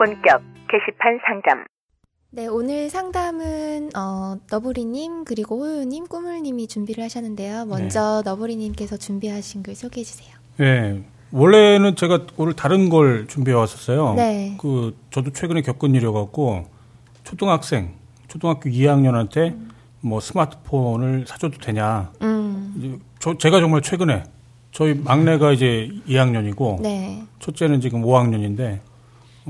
[0.00, 1.66] 본격 게시판 상담.
[2.30, 7.66] 네, 오늘 상담은 어, 너브리님 그리고 호요님, 꾸물님이 준비를 하셨는데요.
[7.66, 8.30] 먼저 네.
[8.30, 10.34] 너브리님께서 준비하신 글 소개해 주세요.
[10.56, 11.04] 네.
[11.32, 14.14] 원래는 제가 오늘 다른 걸 준비해 왔었어요.
[14.14, 14.56] 네.
[14.58, 16.64] 그 저도 최근에 겪은 일이어 갖고
[17.24, 17.92] 초등학생,
[18.26, 19.54] 초등학교 2학년한테
[20.00, 22.10] 뭐 스마트폰을 사줘도 되냐.
[22.22, 24.22] 음, 저 제가 정말 최근에
[24.72, 27.22] 저희 막내가 이제 2학년이고 네.
[27.40, 28.80] 첫째는 지금 5학년인데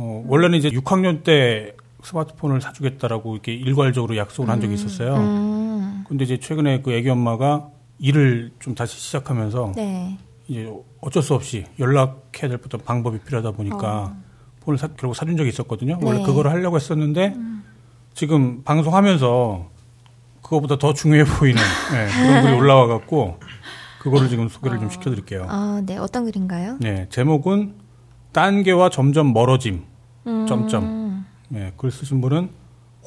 [0.00, 5.14] 어, 원래는 이제 6학년 때 스마트폰을 사주겠다라고 이렇게 일괄적으로 약속을 한 적이 있었어요.
[5.16, 7.68] 음, 근데 이제 최근에 그 애기 엄마가
[7.98, 10.16] 일을 좀 다시 시작하면서 네.
[10.48, 10.72] 이제
[11.02, 14.16] 어쩔 수 없이 연락해야 될 어떤 방법이 필요하다 보니까
[14.60, 15.98] 폰을 사, 결국 사준 적이 있었거든요.
[16.00, 16.24] 원래 네.
[16.24, 17.36] 그거를 하려고 했었는데
[18.14, 19.69] 지금 방송하면서
[20.41, 21.60] 그거보다 더 중요해 보이는
[21.92, 23.38] 네, 그런 글이 올라와 갖고
[24.00, 25.44] 그거를 지금 소개를 좀 시켜드릴게요.
[25.46, 25.98] 아, 네.
[25.98, 26.78] 어떤 글인가요?
[26.80, 27.74] 네, 제목은
[28.32, 29.89] 딴개와 점점 멀어짐.
[30.31, 31.27] 음, 점점.
[31.48, 32.50] 네, 글 쓰신 분은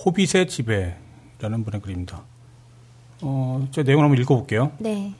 [0.06, 2.22] 호빗의 지배라는 분의 글입니다.
[3.22, 4.72] 어, 제 내용을 한번 읽어볼게요.
[4.80, 5.14] 네.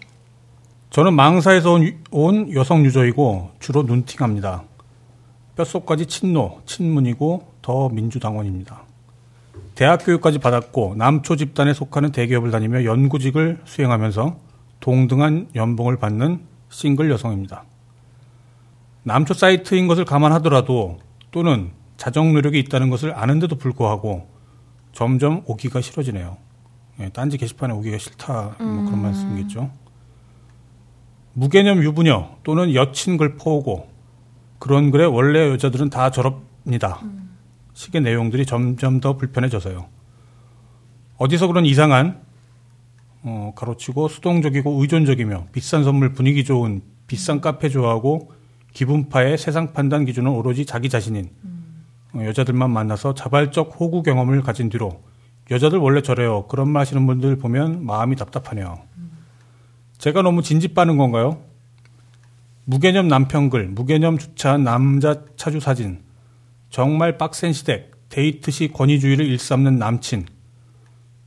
[0.90, 4.64] 저는 망사에서 온, 유- 온 여성 유저이고 주로 눈팅합니다.
[5.56, 8.82] 뼛속까지 친노, 친문이고 더 민주당원입니다.
[9.76, 14.38] 대학 교육까지 받았고 남초 집단에 속하는 대기업을 다니며 연구직을 수행하면서
[14.82, 17.64] 동등한 연봉을 받는 싱글 여성입니다.
[19.04, 21.00] 남초 사이트인 것을 감안하더라도
[21.32, 21.72] 또는
[22.04, 24.28] 자정 노력이 있다는 것을 아는데도 불구하고
[24.92, 26.36] 점점 오기가 싫어지네요.
[27.00, 29.72] 예, 딴지 게시판에 오기가 싫다 뭐 그런 말씀이겠죠.
[31.32, 33.88] 무개념 유부녀 또는 여친 글 퍼오고
[34.60, 37.00] 그런 글에 원래 여자들은 다 저럽니다.
[37.72, 39.86] 식의 내용들이 점점 더 불편해져서요.
[41.16, 42.22] 어디서 그런 이상한
[43.22, 48.34] 어, 가로치고 수동적이고 의존적이며 비싼 선물 분위기 좋은 비싼 카페 좋아하고
[48.74, 51.53] 기분파의 세상 판단 기준은 오로지 자기 자신인 어,
[52.16, 55.02] 여자들만 만나서 자발적 호구 경험을 가진 뒤로
[55.52, 56.48] 여자들 원래 저래요.
[56.48, 58.82] 그런 말 하시는 분들 보면 마음이 답답하네요.
[59.98, 61.42] 제가 너무 진지 빠는 건가요?
[62.66, 66.02] 무개념 남편글, 무개념 주차한 남자 차주 사진,
[66.70, 70.26] 정말 빡센 시댁, 데이트 시 권위주의를 일삼는 남친,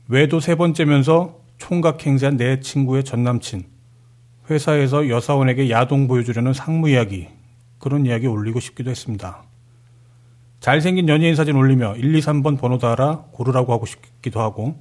[0.07, 3.65] 외도 세 번째면서 총각 행세한 내 친구의 전 남친,
[4.49, 7.27] 회사에서 여사원에게 야동 보여주려는 상무 이야기,
[7.77, 9.43] 그런 이야기 올리고 싶기도 했습니다.
[10.59, 14.75] 잘생긴 연예인 사진 올리며 1, 2, 3번 번호 달아 고르라고 하고 싶기도 하고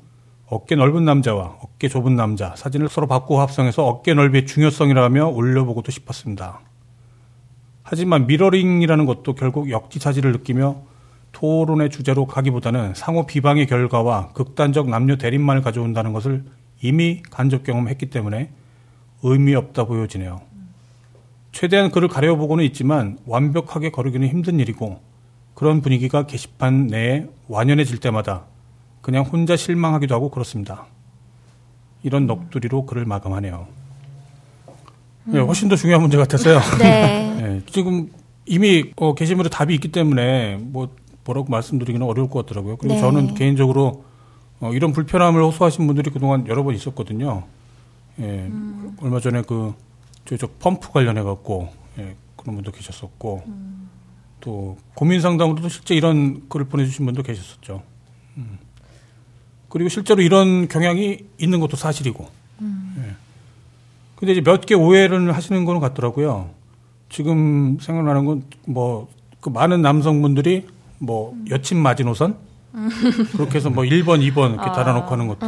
[0.48, 6.60] 어깨 넓은 남자와 어깨 좁은 남자 사진을 서로 바꾸어 합성해서 어깨 넓이의 중요성이라며 올려보고도 싶었습니다.
[7.82, 10.82] 하지만 미러링이라는 것도 결국 역지사지를 느끼며
[11.32, 16.44] 토론의 주제로 가기보다는 상호 비방의 결과와 극단적 남녀 대립만을 가져온다는 것을
[16.82, 18.50] 이미 간접 경험했기 때문에
[19.22, 20.40] 의미 없다 보여지네요.
[21.52, 25.00] 최대한 그를 가려보고는 있지만 완벽하게 거르기는 힘든 일이고
[25.56, 28.44] 그런 분위기가 게시판 내에 완연해질 때마다
[29.00, 30.84] 그냥 혼자 실망하기도 하고 그렇습니다.
[32.02, 33.66] 이런 넋두리로 글을 마감하네요.
[35.24, 36.60] 네, 훨씬 더 중요한 문제 같아서요.
[36.78, 37.34] 네.
[37.40, 38.10] 네, 지금
[38.44, 40.94] 이미 어, 게시물에 답이 있기 때문에 뭐
[41.24, 42.76] 뭐라고 말씀드리기는 어려울 것 같더라고요.
[42.76, 43.00] 그리고 네.
[43.00, 44.04] 저는 개인적으로
[44.60, 47.44] 어, 이런 불편함을 호소하신 분들이 그동안 여러 번 있었거든요.
[48.20, 48.50] 예,
[49.00, 49.72] 얼마 전에 그
[50.26, 53.42] 저쪽 펌프 관련해 갖고 예, 그런 분도 계셨었고
[54.40, 57.82] 또 고민 상담으로도 실제 이런 글을 보내주신 분도 계셨었죠.
[58.36, 58.58] 음.
[59.68, 62.28] 그리고 실제로 이런 경향이 있는 것도 사실이고.
[62.98, 63.14] 예.
[64.16, 66.50] 근데 이제 몇 개 오해를 하시는 거는 같더라고요.
[67.08, 69.08] 지금 생각나는 건 뭐
[69.40, 70.66] 그 많은 남성분들이
[70.98, 72.36] 뭐 여친 마지노선
[73.32, 75.46] 그렇게 해서 뭐 1번, 2번 이렇게 달아놓고 하는 것들.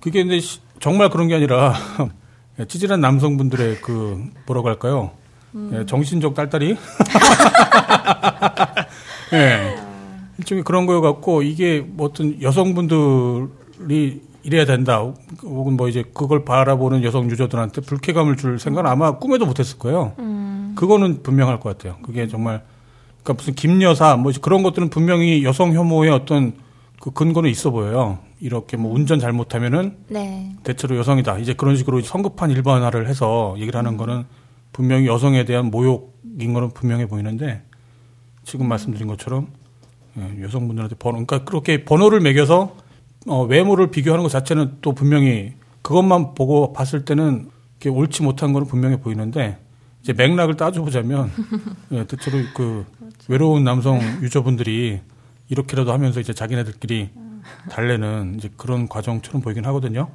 [0.00, 1.72] 그게 근데 시- 정말 그런 게 아니라
[2.68, 5.12] 찌질한 남성분들의 그 뭐라고 할까요?
[5.72, 6.76] 예, 정신적 딸딸이?
[9.34, 9.76] 예.
[10.38, 15.12] 일종의 그런 거여 갖고 이게 뭐 어떤 여성분들이 이래야 된다.
[15.42, 20.14] 혹은 뭐 이제 그걸 바라보는 여성 유저들한테 불쾌감을 줄 생각은 아마 꿈에도 못 했을 거예요.
[20.74, 21.96] 그거는 분명할 것 같아요.
[22.02, 22.62] 그게 정말
[23.22, 26.54] 그러니까 무슨 김여사 뭐 그런 것들은 분명히 여성 혐오의 어떤
[27.00, 28.18] 그 근거는 있어 보여요.
[28.40, 30.52] 이렇게 뭐 운전 잘못하면은 네.
[30.64, 31.38] 대체로 여성이다.
[31.38, 34.24] 이제 그런 식으로 성급한 일반화를 해서 얘기를 하는 거는
[34.72, 37.62] 분명히 여성에 대한 모욕인 거는 분명해 보이는데
[38.44, 39.48] 지금 말씀드린 것처럼
[40.18, 42.76] 예, 여성분들한테 번호, 그러니까 그렇게 번호를 매겨서
[43.26, 48.66] 어, 외모를 비교하는 것 자체는 또 분명히 그것만 보고 봤을 때는 이게 옳지 못한 거는
[48.66, 49.58] 분명해 보이는데
[50.02, 51.30] 이제 맥락을 따져보자면
[51.92, 52.84] 예, 대체로 그
[53.28, 55.00] 외로운 남성 유저분들이
[55.48, 57.10] 이렇게라도 하면서 이제 자기네들끼리
[57.70, 60.08] 달래는 이제 그런 과정처럼 보이긴 하거든요.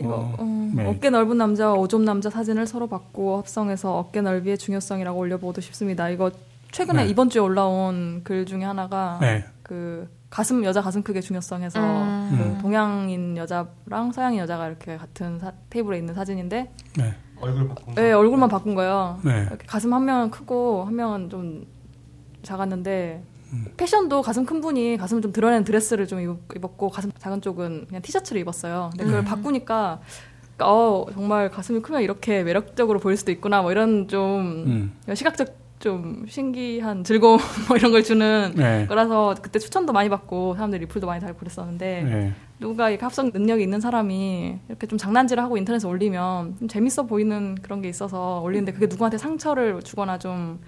[0.00, 0.86] 이거 음, 네.
[0.88, 6.08] 어깨 넓은 남자와 오점 남자 사진을 서로 받고 합성해서 어깨 넓이의 중요성이라고 올려보고도 싶습니다.
[6.08, 6.30] 이거
[6.72, 7.10] 최근에 네.
[7.10, 9.44] 이번 주에 올라온 글 중에 하나가 네.
[9.62, 12.28] 그 가슴 여자 가슴 크기 중요성에서 음.
[12.30, 12.58] 그 음.
[12.62, 17.14] 동양인 여자랑 서양인 여자가 이렇게 같은 사- 테이블에 있는 사진인데 네.
[17.40, 19.18] 얼굴 바꾼 네, 얼굴만 바꾼 거예요.
[19.24, 19.48] 네.
[19.66, 21.66] 가슴 한 명은 크고 한 명은 좀
[22.42, 23.29] 작았는데 음.
[23.76, 28.02] 패션도 가슴 큰 분이 가슴을 좀 드러내는 드레스를 좀 입- 입었고 가슴 작은 쪽은 그냥
[28.02, 28.90] 티셔츠를 입었어요.
[28.92, 29.28] 근데 그걸 네.
[29.28, 30.00] 바꾸니까
[30.62, 35.14] 어 정말 가슴이 크면 이렇게 매력적으로 보일 수도 있구나 뭐 이런 좀 음.
[35.14, 37.38] 시각적 좀 신기한 즐거움
[37.68, 38.84] 뭐 이런 걸 주는 네.
[38.86, 42.32] 거라서 그때 추천도 많이 받고 사람들이 리플도 많이 달고 그랬었는데 네.
[42.58, 47.54] 누가 이렇게 합성 능력이 있는 사람이 이렇게 좀 장난질을 하고 인터넷에 올리면 좀 재밌어 보이는
[47.62, 50.60] 그런 게 있어서 올리는데 그게 누구한테 상처를 주거나 좀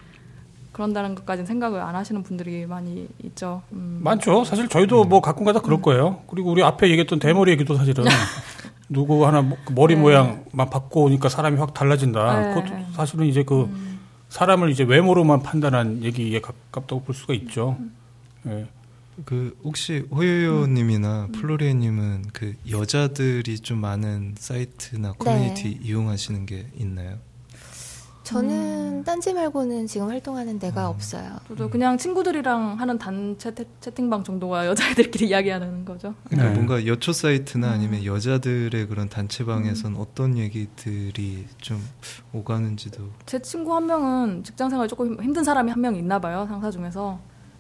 [0.73, 3.63] 그런다는 것까지는 생각을 안 하시는 분들이 많이 있죠.
[3.73, 4.01] 음.
[4.03, 4.45] 많죠.
[4.45, 6.23] 사실 저희도 뭐 가끔가다 그럴 거예요.
[6.29, 8.05] 그리고 우리 앞에 얘기했던 대머리 얘기도 사실은
[8.89, 10.01] 누구 하나 뭐- 그 머리 네.
[10.01, 12.41] 모양만 바꿔오니까 사람이 확 달라진다.
[12.41, 12.55] 네.
[12.55, 14.01] 그것도 사실은 이제 그 음.
[14.29, 17.77] 사람을 이제 외모로만 판단한 얘기에 가깝다고 볼 수가 있죠.
[18.47, 18.67] 예.
[19.27, 27.19] 그 혹시 호요요님이나 플로리에님은 그 여자들이 좀 많은 사이트나 커뮤니티 이용하시는 게 있나요?
[28.25, 31.37] 저는 딴지 말고는 지금 활동하는 데가 없어요.
[31.49, 36.15] 저도 그냥 친구들이랑 하는 단체 태- 채팅 방 정도가 여자애들끼리 이야기하는 거죠.
[36.25, 36.55] 그러니까 네.
[36.55, 37.73] 뭔가 여초 사이트나 음.
[37.73, 41.83] 아니면 여자들의 그런 단체방에선 어떤 얘기들이 좀
[42.33, 46.71] 오가는지도 제 친구 한 명은 직장 생활 조금 힘든 사람이 한 명 있나 봐요 상사
[46.71, 47.19] 중에서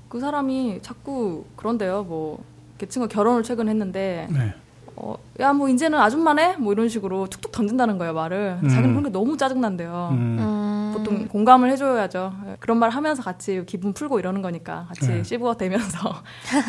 [0.08, 4.54] 그 사람이 자꾸 그런데요 뭐걔 친구 결혼을 최근 했는데 네.
[4.96, 8.68] 어, 야 뭐 이제는 아줌마네 뭐 이런 식으로 툭툭 던진다는 거예요 말을 음.
[8.68, 10.36] 자기는 그런 게 너무 짜증난대요 음.
[10.38, 10.92] 음.
[10.94, 15.22] 보통 공감을 해줘야죠 그런 말 하면서 같이 기분 풀고 이러는 거니까 같이 네.
[15.22, 16.22] 씹어 대면서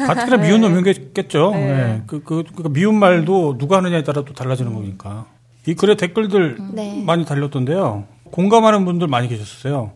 [0.08, 1.52] 가뜩이나 미운 놈이겠죠.
[1.52, 1.60] 네.
[1.60, 2.04] 예.
[2.08, 5.26] 그, 그, 그 미운 말도 누가 하느냐에 따라 또 달라지는 거니까.
[5.68, 7.04] 이 글에 댓글들 네.
[7.06, 8.06] 많이 달렸던데요.
[8.32, 9.92] 공감하는 분들 많이 계셨어요.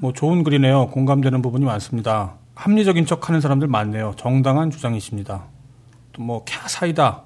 [0.00, 0.88] 뭐 좋은 글이네요.
[0.88, 2.34] 공감되는 부분이 많습니다.
[2.54, 4.14] 합리적인 척 하는 사람들 많네요.
[4.16, 5.44] 정당한 주장이십니다.
[6.12, 7.22] 또 뭐 캬 사이다.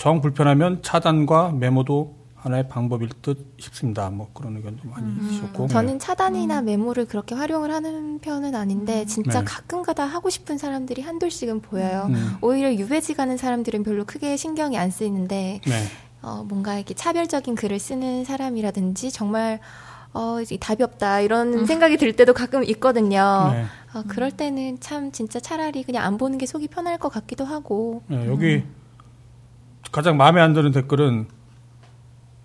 [0.00, 4.08] 정 불편하면 차단과 메모도 하나의 방법일 듯 싶습니다.
[4.08, 5.68] 뭐 그런 의견도 많이 주셨고.
[5.68, 9.44] 저는 차단이나 메모를 그렇게 활용을 하는 편은 아닌데 진짜 네.
[9.44, 12.06] 가끔가다 하고 싶은 사람들이 한둘씩은 보여요.
[12.08, 12.36] 음.
[12.40, 15.82] 오히려 유배지 가는 사람들은 별로 크게 신경이 안 쓰이는데 네.
[16.22, 19.60] 어, 뭔가 이렇게 차별적인 글을 쓰는 사람이라든지 정말
[20.14, 23.50] 어, 이제 답이 없다 이런 생각이 들 때도 가끔 있거든요.
[23.52, 23.64] 네.
[23.92, 28.00] 어, 그럴 때는 참 진짜 차라리 그냥 안 보는 게 속이 편할 것 같기도 하고.
[28.06, 28.64] 네, 여기
[29.92, 31.26] 가장 마음에 안 드는 댓글은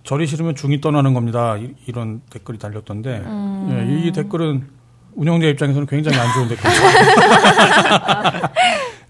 [0.04, 1.58] 절이 싫으면 중이 떠나는 겁니다.
[1.58, 3.68] 이, 런 댓글이 달렸던데 음.
[3.72, 4.68] 예, 이, 이 댓글은
[5.16, 6.82] 운영자 입장에서는 굉장히 안 좋은 댓글이죠.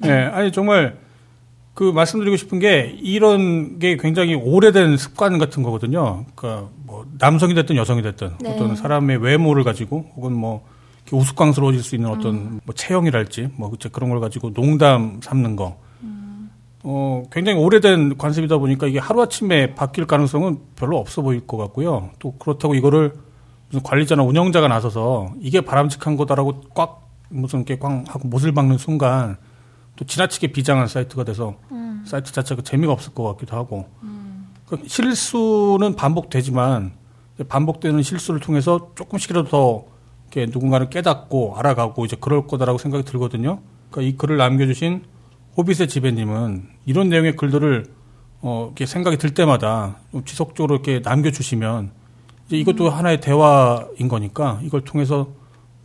[0.05, 0.97] 예, 아니 정말
[1.73, 6.25] 그 말씀드리고 싶은 게 이런 게 굉장히 오래된 습관 같은 거거든요.
[6.35, 8.53] 그러니까 뭐 남성이 됐든 여성이 됐든 네.
[8.53, 10.65] 어떤 사람의 외모를 가지고 혹은 뭐
[11.11, 15.77] 우스꽝스러워질 수 있는 어떤 뭐 체형이랄지 뭐 그런 걸 가지고 농담 삼는 거.
[16.87, 22.11] 어, 굉장히 오래된 관습이다 보니까 이게 하루아침에 바뀔 가능성은 별로 없어 보일 것 같고요.
[22.19, 23.13] 또 그렇다고 이거를
[23.69, 29.37] 무슨 관리자나 운영자가 나서서 이게 바람직한 거다라고 꽉 무슨 이렇게 꽝 하고 못을 박는 순간
[29.95, 31.55] 또 지나치게 비장한 사이트가 돼서
[32.05, 33.89] 사이트 자체가 재미가 없을 것 같기도 하고
[34.67, 36.91] 그 실수는 반복되지만
[37.49, 39.85] 반복되는 실수를 통해서 조금씩이라도 더
[40.31, 43.59] 이렇게 누군가를 깨닫고 알아가고 이제 그럴 거다라고 생각이 들거든요.
[43.89, 45.14] 그러니까 이 글을 남겨주신
[45.57, 47.85] 호빗의 지배님은 이런 내용의 글들을
[48.41, 51.91] 어, 이렇게 생각이 들 때마다 좀 지속적으로 이렇게 남겨주시면
[52.47, 55.27] 이제 이것도 하나의 대화인 거니까 이걸 통해서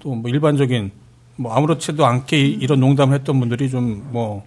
[0.01, 0.91] 또 뭐 일반적인
[1.37, 4.45] 뭐 아무렇지도 않게 이- 이런 농담을 했던 분들이 좀 뭐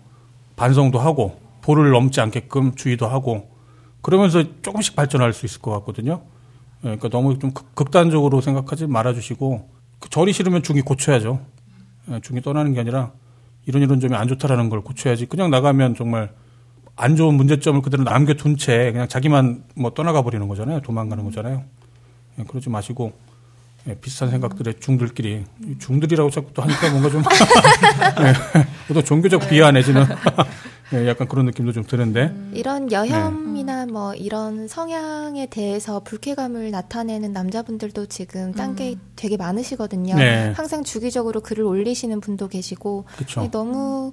[0.56, 3.50] 반성도 하고 도를 넘지 않게끔 주의도 하고
[4.02, 6.22] 그러면서 조금씩 발전할 수 있을 것 같거든요.
[6.80, 11.40] 예, 그러니까 너무 좀 극- 극단적으로 생각하지 말아주시고 그 절이 싫으면 중이 고쳐야죠.
[12.12, 13.12] 예, 중이 떠나는 게 아니라
[13.66, 15.26] 이런 이런 점이 안 좋다라는 걸 고쳐야지.
[15.28, 16.32] 그냥 나가면 정말
[16.96, 20.82] 안 좋은 문제점을 그대로 남겨둔 채 그냥 자기만 뭐 떠나가 버리는 거잖아요.
[20.82, 21.64] 도망가는 거잖아요.
[22.40, 23.14] 예, 그러지 마시고
[23.88, 27.24] 예, 비슷한 생각들의 중들끼리 이 중들이라고 자꾸 또 하니까 뭔가 좀
[28.90, 30.06] 예, 또 종교적 비하 내지는
[30.94, 38.08] 예, 약간 그런 느낌도 좀 드는데 이런 여혐이나 뭐 이런 성향에 대해서 불쾌감을 나타내는 남자분들도
[38.08, 40.16] 지금 딴게 되게 많으시거든요.
[40.16, 40.52] 네.
[40.56, 43.06] 항상 주기적으로 글을 올리시는 분도 계시고.
[43.38, 44.12] 네, 너무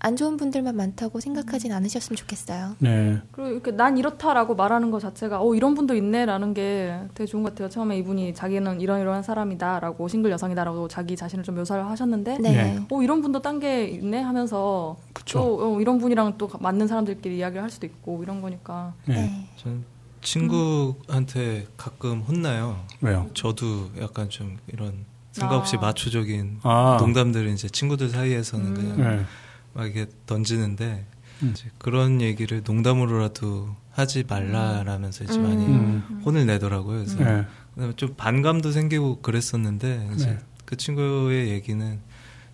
[0.00, 2.76] 안 좋은 분들만 많다고 생각하진 않으셨으면 좋겠어요.
[2.78, 3.18] 네.
[3.32, 7.50] 그리고 이렇게 난 이렇다라고 말하는 것 자체가 어 이런 분도 있네라는 게 되게 좋은 것
[7.50, 7.68] 같아요.
[7.68, 12.50] 처음에 이분이 자기는 이런 이러한 사람이다라고 싱글 여성이다라고 자기 자신을 좀 묘사를 하셨는데 네.
[12.50, 12.78] 네.
[12.90, 15.38] 어 이런 분도 딴 게 있네 하면서 그쵸.
[15.38, 19.14] 또 어, 이런 분 이랑 또 맞는 사람들끼리 이야기를 할 수도 있고 이런 거니까 네.
[19.14, 19.48] 네.
[19.56, 19.84] 저는
[20.22, 22.84] 친구한테 가끔 혼나요.
[23.00, 23.30] 왜요?
[23.34, 25.80] 저도 약간 좀 이런 생각 없이 아.
[25.80, 26.96] 마초적인 아.
[27.00, 28.74] 농담들을 이제 친구들 사이에서는 음.
[28.74, 29.24] 그냥 네.
[29.72, 31.06] 막 이게 던지는데
[31.42, 31.52] 음.
[31.52, 35.42] 이제 그런 얘기를 농담으로라도 하지 말라라면서 이제 음.
[35.42, 36.22] 많이 음.
[36.24, 36.98] 혼을 내더라고요.
[36.98, 37.46] 그래서 네.
[37.74, 40.38] 그다음에 좀 반감도 생기고 그랬었는데 이제 네.
[40.64, 42.00] 그 친구의 얘기는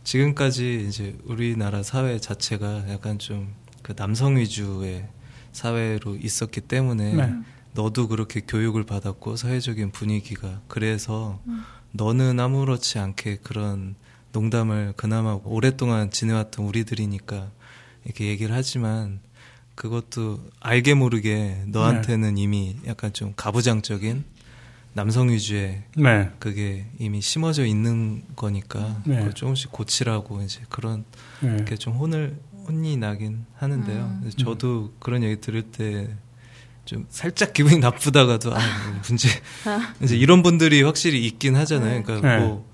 [0.07, 5.07] 지금까지 이제 우리나라 사회 자체가 약간 좀 그 남성 위주의
[5.53, 7.33] 사회로 있었기 때문에 네.
[7.73, 11.63] 너도 그렇게 교육을 받았고 사회적인 분위기가 그래서 음.
[11.93, 13.95] 너는 아무렇지 않게 그런
[14.33, 17.49] 농담을 그나마 오랫동안 지내왔던 우리들이니까
[18.05, 19.21] 이렇게 얘기를 하지만
[19.77, 22.43] 그것도 알게 모르게 너한테는 네.
[22.43, 24.25] 이미 약간 좀 가부장적인
[24.97, 26.31] 남성 위주의 네.
[26.39, 29.17] 그게 이미 심어져 있는 거니까 네.
[29.19, 31.05] 그걸 조금씩 고치라고 이제 그런
[31.41, 31.65] 네.
[31.67, 34.21] 게좀 혼을 혼이 나긴 하는데요.
[34.23, 34.31] 음.
[34.39, 36.09] 저도 그런 얘기 들을 때
[36.87, 38.61] 좀 살짝 기분이 나쁘다가도 아뭐
[39.05, 39.29] 문제
[40.03, 42.05] 이제 이런 분들이 확실히 있긴 하잖아요.
[42.05, 42.39] 그러니까 네.
[42.47, 42.65] 뭐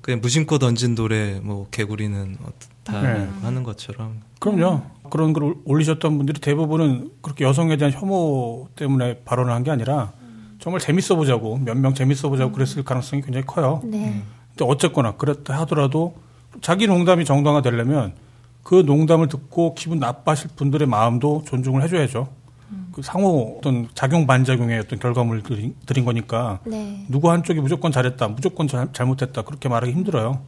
[0.00, 3.28] 그냥 무심코 던진 돌에 뭐 개구리는 어떻다 네.
[3.42, 4.82] 하는 것처럼 그럼요.
[5.10, 10.12] 그런 걸 올리셨던 분들이 대부분은 그렇게 여성에 대한 혐오 때문에 발언을 한 게 아니라
[10.64, 13.82] 정말 재밌어 보자고 몇 명 재밌어 보자고 그랬을 가능성이 굉장히 커요.
[13.84, 14.22] 네.
[14.56, 16.14] 근데 어쨌거나 그랬다 하더라도
[16.62, 18.14] 자기 농담이 정당화 되려면
[18.62, 22.28] 그 농담을 듣고 기분 나빠하실 분들의 마음도 존중을 해줘야죠.
[22.92, 27.04] 그 상호 어떤 작용 반작용의 어떤 결과물을 드린, 드린 거니까 네.
[27.10, 30.40] 누구 한쪽이 무조건 잘했다, 무조건 잘, 잘못했다 그렇게 말하기 힘들어요.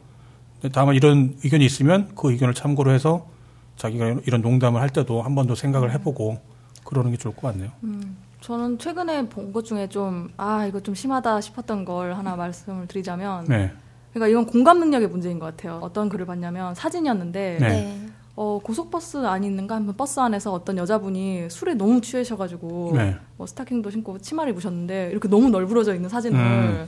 [0.59, 3.27] 근데 다만 이런 의견이 있으면 그 의견을 참고로 해서
[3.75, 6.39] 자기가 이런 농담을 할 때도 한 번 더 생각을 해보고
[6.85, 7.69] 그러는 게 좋을 것 같네요.
[7.83, 12.87] 음, 저는 최근에 본 것 중에 좀, 아, 이거 좀 심하다 싶었던 걸 하나 말씀을
[12.87, 13.73] 드리자면, 네,
[14.13, 15.79] 그러니까 이건 공감 능력의 문제인 것 같아요.
[15.81, 17.67] 어떤 글을 봤냐면 사진이었는데, 네.
[17.67, 18.07] 네.
[18.37, 23.17] 어, 고속버스 안이 있는가 하면 버스 안에서 어떤 여자분이 술에 너무 취하셔가지고, 네.
[23.35, 26.87] 뭐 스타킹도 신고 치마를 입으셨는데, 이렇게 너무 널브러져 있는 사진을 음.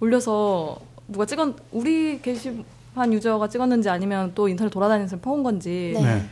[0.00, 6.02] 올려서 누가 찍은, 우리 게시판 유저가 찍었는지 아니면 또 인터넷 돌아다니면서 퍼온 건지, 네.
[6.02, 6.22] 네.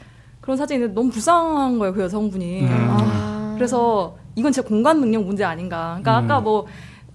[0.41, 2.63] 그런 사진이 너무 불쌍한 거예요, 그 여성분이.
[2.63, 2.69] 음.
[2.89, 3.55] 아, 아.
[3.55, 5.99] 그래서 이건 제 공간 능력 문제 아닌가.
[6.03, 6.25] 그러니까 음.
[6.25, 6.67] 아까 뭐,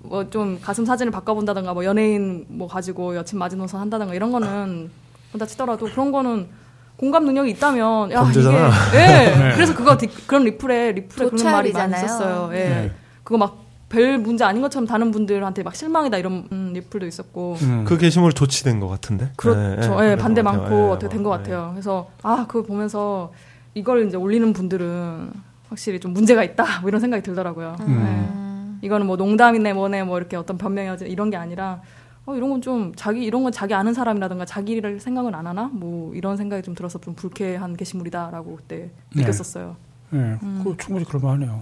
[0.02, 4.90] 뭐 좀 가슴 사진을 바꿔본다던가 뭐 연예인 뭐 가지고 여친 마지노선 한다던가 이런 거는
[5.30, 6.48] 그렇다 치더라도 그런 거는
[6.96, 8.70] 공감 능력이 있다면 야 범죄잖아.
[8.90, 9.08] 이게 예
[9.38, 9.52] 네.
[9.56, 11.94] 그래서 그거 디- 그런 리플에 리플에 그런 말이 많이.
[11.94, 12.92] 있었어요 예 네.
[13.24, 17.86] 그거 막 별 문제 아닌 것처럼 다른 분들한테 막 실망이다 이런 음, 리플도 있었고 음.
[17.88, 19.32] 그 게시물 조치된 것 같은데.
[19.38, 19.60] 그렇죠.
[19.62, 20.42] 네, 네, 예, 그런 반대.
[20.42, 21.70] 많고 예, 어떻게 된것 뭐, 같아요.
[21.72, 23.32] 그래서 아 그거 보면서
[23.76, 25.32] 이걸 이제 올리는 분들은
[25.70, 27.76] 확실히 좀 문제가 있다 뭐 이런 생각이 들더라고요.
[27.82, 28.80] 음.
[28.82, 28.86] 예.
[28.86, 31.82] 이거는 뭐 농담이네 뭐네 뭐 이렇게 어떤 변명이 이런 게 아니라
[32.26, 36.14] 어 이런 건 좀 자기 이런 건 자기 아는 사람이라든가 자기를 생각은 안 하나 뭐
[36.14, 39.22] 이런 생각이 좀 들어서 좀 불쾌한 게시물이다라고 그때 네.
[39.22, 39.76] 느꼈었어요.
[40.10, 41.62] 네, 그거 충분히 그럴만하네요.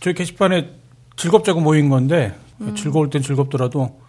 [0.00, 0.70] 저희 게시판에
[1.16, 2.34] 즐겁자고 모인 건데
[2.74, 4.00] 즐거울 땐 즐겁더라도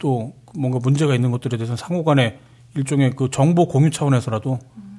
[0.00, 2.38] 또 뭔가 문제가 있는 것들에 대해서 상호간에
[2.76, 4.58] 일종의 그 정보 공유 차원에서라도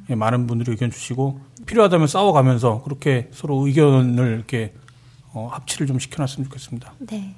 [0.09, 4.73] 예, 많은 분들이 의견 주시고 필요하다면 싸워가면서 그렇게 서로 의견을 이렇게
[5.33, 6.93] 어, 합치를 좀 시켜놨으면 좋겠습니다.
[6.99, 7.35] 네.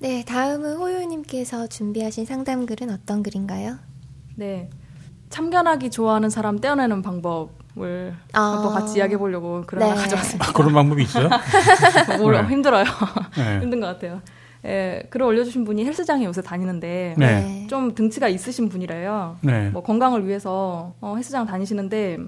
[0.00, 3.78] 네, 다음은 호요님께서 준비하신 상담 글은 어떤 글인가요?
[4.36, 4.70] 네.
[5.30, 8.40] 참견하기 좋아하는 사람 떼어내는 방법을 아.
[8.40, 9.88] 한번 같이 이야기해 보려고 글을 네.
[9.90, 10.48] 하나 가져왔습니다.
[10.48, 11.28] 아, 그런 방법이 있어요?
[12.22, 12.48] 오늘 네.
[12.48, 12.84] 힘들어요.
[13.36, 13.60] 네.
[13.60, 14.20] 힘든 것 같아요.
[14.64, 17.66] 예, 글을 올려주신 분이 헬스장에 요새 다니는데 네.
[17.68, 19.36] 좀 등치가 있으신 분이래요.
[19.40, 19.70] 네.
[19.70, 22.18] 뭐 건강을 위해서 어, 헬스장 다니시는데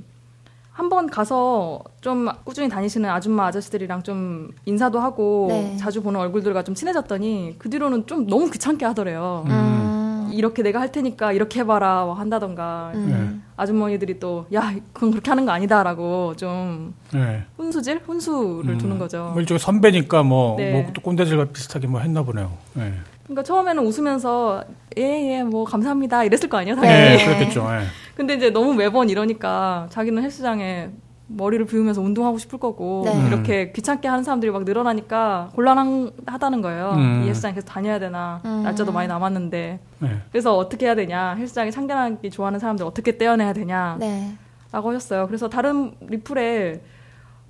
[0.80, 5.76] 한번 가서 좀 꾸준히 다니시는 아줌마 아저씨들이랑 좀 인사도 하고 네.
[5.76, 9.44] 자주 보는 얼굴들과 좀 친해졌더니 그 뒤로는 좀 너무 귀찮게 하더래요.
[9.46, 10.30] 음.
[10.32, 13.42] 이렇게 내가 할 테니까 이렇게 해봐라 뭐 한다던가 음.
[13.58, 17.44] 아주머니들이 또 야 그건 그렇게 하는 거 아니다라고 좀 네.
[17.58, 19.30] 훈수질 훈수를 두는 거죠.
[19.32, 20.72] 뭐 일종의 선배니까 뭐, 네.
[20.72, 22.56] 뭐또 꼰대질과 비슷하게 뭐 했나 보네요.
[22.72, 22.94] 네.
[23.30, 24.64] 그러니까 처음에는 웃으면서
[24.96, 26.94] 예예 뭐 감사합니다 이랬을 거 아니에요 당연히.
[26.94, 27.24] 네, 네.
[27.24, 27.70] 그렇겠죠.
[27.70, 27.84] 네.
[28.16, 30.90] 근데 이제 너무 매번 이러니까 자기는 헬스장에
[31.28, 33.28] 머리를 비우면서 운동하고 싶을 거고 네.
[33.28, 36.90] 이렇게 귀찮게 하는 사람들이 막 늘어나니까 곤란하다는 거예요.
[36.96, 37.22] 음.
[37.22, 38.64] 이 헬스장 계속 다녀야 되나 음.
[38.64, 40.22] 날짜도 많이 남았는데 네.
[40.32, 44.36] 그래서 어떻게 해야 되냐 헬스장에 참견하기 좋아하는 사람들 어떻게 떼어내야 되냐라고 네.
[44.72, 45.28] 하셨어요.
[45.28, 46.80] 그래서 다른 리플에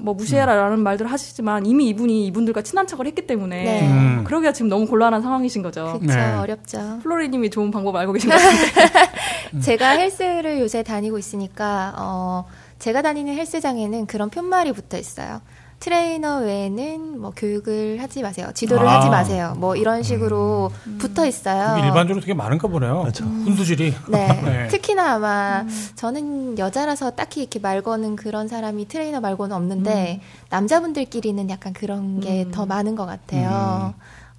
[0.01, 3.89] 뭐 무시해라라는 말들을 하시지만 이미 이분이 이분들과 친한 척을 했기 때문에 네.
[3.89, 4.25] 음.
[4.25, 5.99] 그러기가 지금 너무 곤란한 상황이신 거죠.
[6.01, 6.35] 그쵸, 네.
[6.35, 6.99] 어렵죠.
[7.03, 9.61] 플로리님이 좋은 방법 알고 계신 것 같아요.
[9.63, 12.45] 제가 헬스를 요새 다니고 있으니까 어
[12.79, 15.41] 제가 다니는 헬스장에는 그런 팻말이 붙어 있어요.
[15.81, 18.51] 트레이너 외에는 뭐 교육을 하지 마세요.
[18.55, 18.99] 지도를 아.
[18.99, 19.55] 하지 마세요.
[19.57, 21.83] 뭐 이런 식으로 붙어 있어요.
[21.83, 23.03] 일반적으로 되게 많은가 보네요.
[23.03, 23.25] 맞아.
[23.25, 23.95] 훈수질이.
[24.09, 24.29] 네.
[24.45, 24.69] 네.
[24.69, 30.21] 특히나 아마 저는 여자라서 딱히 이렇게 말 거는 그런 사람이 트레이너 말고는 없는데
[30.51, 32.51] 남자분들끼리는 약간 그런 게 음.
[32.51, 33.95] 더 많은 것 같아요.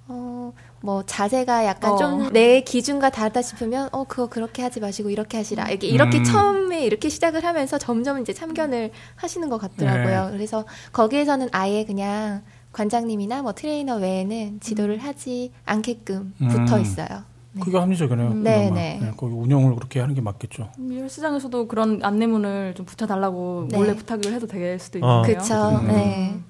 [0.08, 1.96] 어, 뭐 자세가 약간 어.
[1.96, 6.24] 좀내 기준과 다르다 싶으면 어 그거 그렇게 하지 마시고 이렇게 하시라 이렇게 이렇게 음.
[6.24, 10.26] 처음에 이렇게 시작을 하면서 점점 이제 참견을 하시는 것 같더라고요.
[10.26, 10.32] 네.
[10.32, 12.42] 그래서 거기에서는 아예 그냥
[12.72, 16.48] 관장님이나 뭐 트레이너 외에는 지도를 하지 않게끔 음.
[16.48, 17.24] 붙어 있어요.
[17.54, 17.60] 네.
[17.62, 18.34] 그게 합리적이네요.
[18.34, 18.74] 네, 그나마.
[18.74, 19.12] 네.
[19.16, 20.70] 거기 운영을 그렇게 하는 게 맞겠죠.
[20.78, 23.76] 이 헬스장에서도 그런 안내문을 좀 붙여달라고 네.
[23.76, 25.22] 몰래 부탁을 해도 될 수도 어.
[25.22, 25.38] 있네요.
[25.38, 25.54] 그쵸.
[25.82, 25.86] 음.
[25.86, 26.40] 네.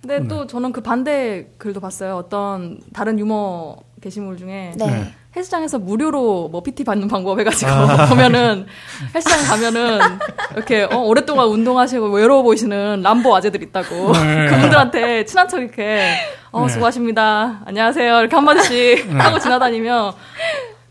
[0.00, 2.16] 근데 또 저는 그 반대 글도 봤어요.
[2.16, 4.86] 어떤 다른 유머 게시물 중에 네.
[4.86, 5.14] 네.
[5.36, 7.70] 헬스장에서 무료로 뭐 PT 받는 방법 해가지고
[8.08, 8.66] 보면은
[9.14, 10.00] 헬스장 가면은
[10.56, 14.46] 이렇게 어, 오랫동안 운동하시고 외로워 보이시는 람보 아재들 있다고 네.
[14.50, 16.14] 그분들한테 친한 척 이렇게
[16.50, 16.72] 어 네.
[16.72, 20.14] 수고하십니다 안녕하세요 이렇게 한 마디씩 하고 지나다니면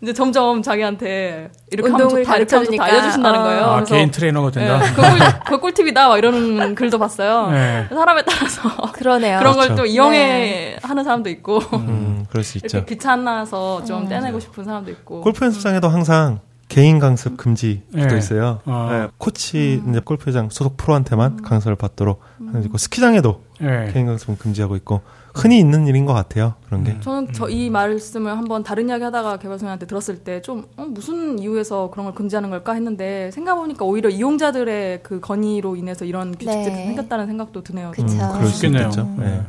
[0.02, 2.84] 이제 점점 자기한테 이렇게 하면 운동을 좋다 이렇게 하면 좋다.
[2.86, 3.64] 알려주신다는 거예요.
[3.66, 4.80] 아, 그래서 개인 트레이너가 된다.
[4.86, 5.10] 예, 그, 꿀,
[5.46, 7.50] 그 꿀 팁이다 막 이러는 글도 봤어요.
[7.52, 7.86] 네.
[7.90, 9.40] 사람에 따라서 그러네요.
[9.40, 9.82] 그런 걸 그렇죠.
[9.82, 12.86] 또 이용해 하는 사람도 있고 음, 그럴 수 있죠.
[12.86, 14.08] 귀찮아서 좀 음.
[14.08, 15.20] 떼내고 싶은 사람도 있고.
[15.22, 18.04] 골프 연습장에도 항상 개인 강습 금지 네.
[18.04, 18.60] 붙어 있어요.
[18.66, 18.88] 아.
[18.92, 23.90] 네, 코치 이제 골프장 소속 프로한테만 강습을 받도록 하는 있고 스키장에도 네.
[23.92, 25.02] 개인 강습은 금지하고 있고
[25.34, 26.54] 흔히 있는 일인 것 같아요.
[26.68, 27.00] 그런 게.
[27.02, 32.06] 저는 저 이 말씀을 한번 다른 이야기 하다가 개발소장한테 들었을 때좀 어, 무슨 이유에서 그런
[32.06, 36.86] 걸 금지하는 걸까 했는데 생각해보니까 오히려 이용자들의 그 건의로 인해서 이런 규칙들이 네.
[36.86, 37.92] 생겼다는 생각도 드네요.
[37.92, 38.04] 그쵸.
[38.04, 38.90] 음, 그럴 수 있겠네요.
[39.18, 39.26] 네.
[39.26, 39.42] 네.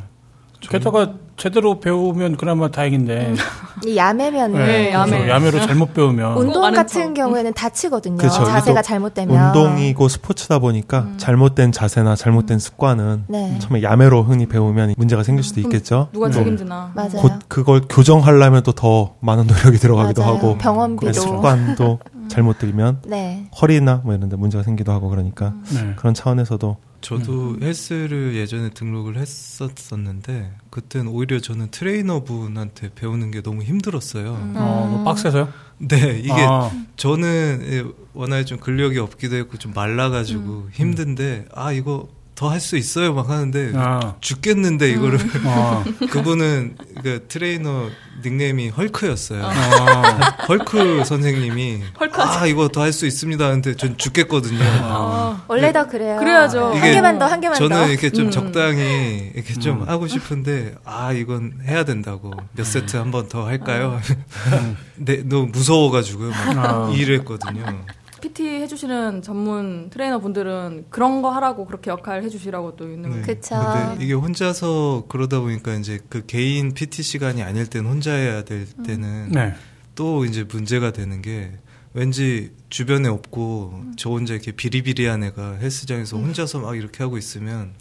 [0.61, 3.33] 게다가 제대로 배우면 그나마 다행인데
[3.87, 5.11] 이 야매면은 네, 야매.
[5.11, 7.15] 그래서 야매로 잘못 배우면 운동 같은 척.
[7.15, 8.19] 경우에는 다치거든요.
[8.19, 8.45] 그쵸.
[8.45, 13.59] 자세가 잘못되면 운동이고 스포츠다 보니까 잘못된 자세나 잘못된 습관은 네.
[13.59, 16.09] 처음에 야매로 흔히 배우면 문제가 생길 수도 있겠죠.
[16.13, 16.35] 누가 네.
[16.35, 16.93] 책임지나.
[16.95, 17.13] 맞아요.
[17.23, 20.37] 곧 그걸 교정하려면 또 더 많은 노력이 들어가기도 맞아요.
[20.37, 21.07] 하고 병원비도.
[21.07, 23.47] 그 습관도 잘못 들이면 네.
[23.61, 25.93] 허리나 뭐 이런 데 문제가 생기도 하고 그러니까 네.
[25.97, 34.33] 그런 차원에서도 저도 헬스를 예전에 등록을 했었었는데 그땐 오히려 저는 트레이너분한테 배우는 게 너무 힘들었어요.
[34.55, 35.53] 어, 뭐 빡세서요?
[35.79, 42.09] 네, 이게 아, 저는 예, 워낙에 좀 근력이 없기도 했고 좀 말라가지고 힘든데 아 이거
[42.41, 47.91] 더 할 수 있어요 막 하는데 아, 죽겠는데 이거를 아, 그분은 그 트레이너
[48.25, 49.45] 닉네임이 헐크였어요.
[49.45, 51.83] 아, 헐크 선생님이
[52.17, 54.59] 아 이거 더 할 수 있습니다 하는데 전 죽겠거든요.
[54.63, 56.17] 아, 원래 더 그래요.
[56.19, 56.73] 그래야죠.
[56.73, 57.87] 한 개만 더, 한 개만 저는 더.
[57.89, 58.31] 이렇게 좀 음.
[58.31, 59.89] 적당히 이렇게 좀 음.
[59.89, 64.01] 하고 싶은데 아 이건 해야 된다고 몇 세트 한 번 더 할까요?
[64.97, 66.25] 네 너무 무서워가지고
[66.55, 66.93] 막 아.
[66.95, 67.85] 일을 했거든요.
[68.21, 73.09] PT 해주시는 전문 트레이너 분들은 그런 거 하라고 그렇게 역할 해주시라고 또 있는 네.
[73.11, 73.27] 거예요.
[73.27, 73.57] 그쵸.
[73.57, 78.67] 근데 이게 혼자서 그러다 보니까 이제 그 개인 PT 시간이 아닐 땐 혼자 해야 될
[78.67, 79.55] 때는 네.
[79.95, 81.53] 또 이제 문제가 되는 게
[81.93, 87.73] 왠지 주변에 없고 저 혼자 이렇게 비리비리한 애가 헬스장에서 혼자서 막 이렇게 하고 있으면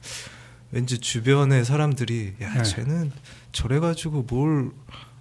[0.71, 2.63] 왠지 주변의 사람들이 야 네.
[2.63, 3.12] 쟤는
[3.52, 4.71] 저래 가지고 뭘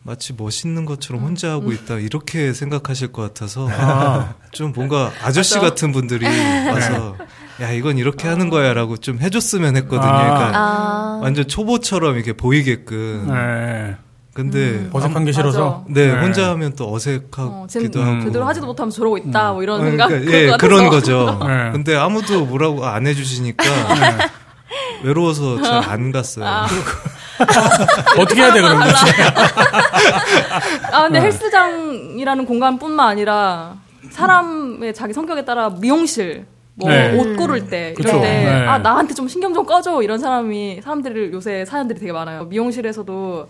[0.08, 5.68] 마치 멋있는 것처럼 혼자 하고 있다 이렇게 생각하실 것 같아서 아, 좀 뭔가 아저씨 맞아.
[5.68, 7.14] 같은 분들이 와서
[7.60, 10.10] 야 이건 이렇게 하는 거야라고 좀 해줬으면 했거든요.
[10.10, 10.22] 아.
[10.22, 11.20] 그러니까 아.
[11.22, 13.26] 완전 초보처럼 이렇게 보이게끔.
[13.30, 13.96] 네.
[14.32, 15.84] 근데 어색한 게 싫어서.
[15.88, 16.20] 네, 네.
[16.22, 18.24] 혼자 하면 또 어, 어색하기도 쟤는 하고.
[18.24, 20.56] 제대로 하지도 못하면서 저러고 있다 뭐 이런 어, 생각 그러니까, 그럴 예.
[20.58, 21.38] 그런 거죠.
[21.46, 21.70] 네.
[21.72, 23.62] 근데 아무도 뭐라고 안 해주시니까
[25.04, 26.46] 외로워서 잘 안 갔어요.
[26.46, 26.66] 아.
[28.18, 29.22] 어떻게 해야 돼, 도대체?
[30.92, 31.26] 아 근데 네.
[31.26, 33.76] 헬스장이라는 공간뿐만 아니라
[34.10, 37.16] 사람의 자기 성격에 따라 미용실 뭐 네.
[37.18, 38.08] 옷 고를 때 그쵸.
[38.08, 38.66] 이럴 때 네.
[38.66, 43.48] 아 나한테 좀 신경 좀 꺼줘 이런 사람이 사람들을 요새 사연들이 되게 많아요 미용실에서도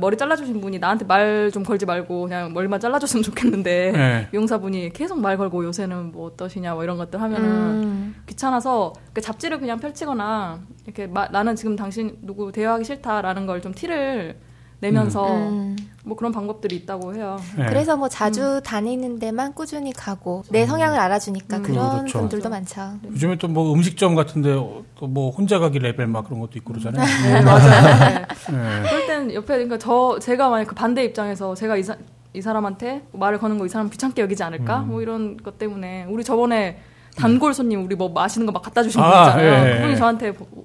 [0.00, 4.28] 머리 잘라주신 분이 나한테 말 좀 걸지 말고 그냥 머리만 잘라줬으면 좋겠는데 네.
[4.32, 8.14] 미용사분이 계속 말 걸고 요새는 뭐 어떠시냐 뭐 이런 것들 하면은 음.
[8.26, 13.72] 귀찮아서 그 잡지를 그냥 펼치거나 이렇게 마- 나는 지금 당신 누구 대화하기 싫다라는 걸 좀
[13.74, 14.36] 티를
[14.80, 15.76] 내면서 음.
[16.04, 17.38] 뭐 그런 방법들이 있다고 해요.
[17.58, 17.66] 네.
[17.66, 21.62] 그래서 뭐 자주 다니는 데만 꾸준히 가고 내 성향을 알아주니까 음.
[21.62, 22.20] 그런 그렇죠.
[22.20, 22.92] 분들도 많죠.
[23.04, 27.04] 요즘에 또 뭐 음식점 같은데 또 뭐 혼자 가기 레벨 막 그런 것도 있고 그러잖아요.
[27.04, 27.86] 네, 맞아요.
[28.10, 28.26] 네.
[28.52, 28.82] 네.
[28.88, 31.96] 그럴 땐 옆에 그러니까 저 제가 만약 그 반대 입장에서 제가 이, 사,
[32.32, 34.78] 이 사람한테 말을 거는 거 이 사람 귀찮게 여기지 않을까?
[34.80, 36.78] 뭐 이런 것 때문에 우리 저번에
[37.16, 39.48] 단골 손님 우리 뭐 마시는 거 막 갖다 주신 분 아, 있잖아요.
[39.66, 39.76] 예, 예.
[39.80, 40.64] 그분이 저한테 보-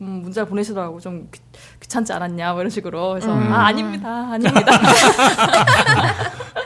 [0.00, 1.40] 음, 문자를 보내시더라고 좀 귀,
[1.80, 3.52] 귀찮지 않았냐 뭐 이런 식으로 그래서 음.
[3.52, 4.72] 아 아닙니다 아닙니다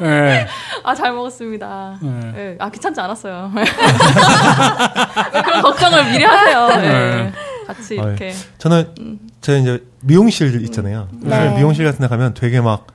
[0.00, 0.46] 네.
[0.84, 2.32] 아잘 먹었습니다 네.
[2.36, 3.64] 예, 아 귀찮지 않았어요 왜
[5.42, 6.76] 그런 걱정을 미리 하세요 예.
[6.76, 7.32] 네.
[7.66, 7.94] 같이.
[7.94, 11.08] 이렇게 저는 제가 이제 미용실 있잖아요.
[11.12, 11.30] 네.
[11.30, 12.86] 요즘에 미용실 같은 데 가면 되게 막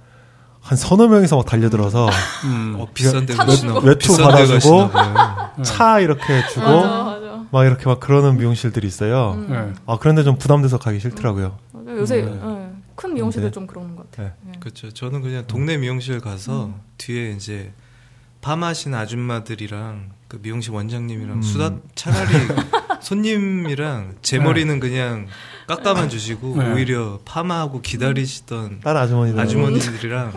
[0.67, 2.09] 한 서너 명이서 막 달려들어서
[2.43, 2.75] 음.
[2.77, 3.79] 어, 비싼 데 차도 가시나 주고.
[3.81, 3.89] 봐요.
[3.89, 5.63] 외투 비싼 데 받아주고.
[5.63, 7.16] 차 이렇게 주고 맞아 맞아
[7.51, 9.45] 막 이렇게 막 그러는 미용실들이 있어요.
[9.49, 9.73] 네.
[9.85, 11.57] 아 그런데 좀 부담돼서 가기 싫더라고요.
[11.71, 11.91] 맞아.
[11.91, 12.31] 요새 네.
[12.31, 12.69] 예.
[12.95, 13.53] 큰 미용실들 네.
[13.53, 14.31] 좀 그런 것 같아요.
[14.41, 14.53] 네.
[14.59, 14.91] 그렇죠.
[14.91, 17.71] 저는 그냥 동네 미용실 가서 뒤에 이제
[18.41, 21.41] 파마신 아줌마들이랑 그 미용실 원장님이랑 음.
[21.41, 22.27] 수다 차라리
[23.01, 25.27] 손님이랑 제 머리는 그냥
[25.67, 26.73] 깎아만 주시고 네.
[26.73, 29.39] 오히려 파마하고 기다리시던 다른 아주머니들.
[29.39, 30.33] 아주머니들이랑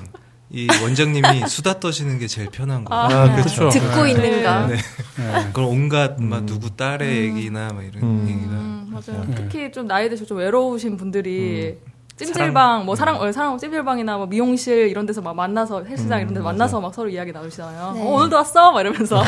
[0.52, 3.02] 이 원장님이 수다 떠시는 게 제일 편한 거예요.
[3.02, 3.68] 아, 그렇죠.
[3.68, 4.10] 듣고 네.
[4.10, 4.66] 있는가.
[4.66, 4.76] 네.
[4.76, 5.50] 네.
[5.52, 6.46] 그런 온갖 막 음.
[6.46, 8.26] 누구 딸의 얘기나 막 이런 음.
[8.28, 9.24] 얘기가 음, 맞아요.
[9.28, 9.34] 네.
[9.36, 11.78] 특히 좀 나이 드시고 좀 외로우신 분들이
[12.16, 16.34] 찜질방, 뭐 사랑, 어, 사랑 찜질방이나 뭐 미용실 이런 데서 막 만나서 헬스장 음, 이런
[16.34, 16.58] 데서 맞아요.
[16.58, 17.92] 만나서 막 서로 이야기 나누시잖아요.
[17.94, 18.02] 네.
[18.02, 18.72] 어, 오늘도 왔어?
[18.72, 19.22] 막 이러면서.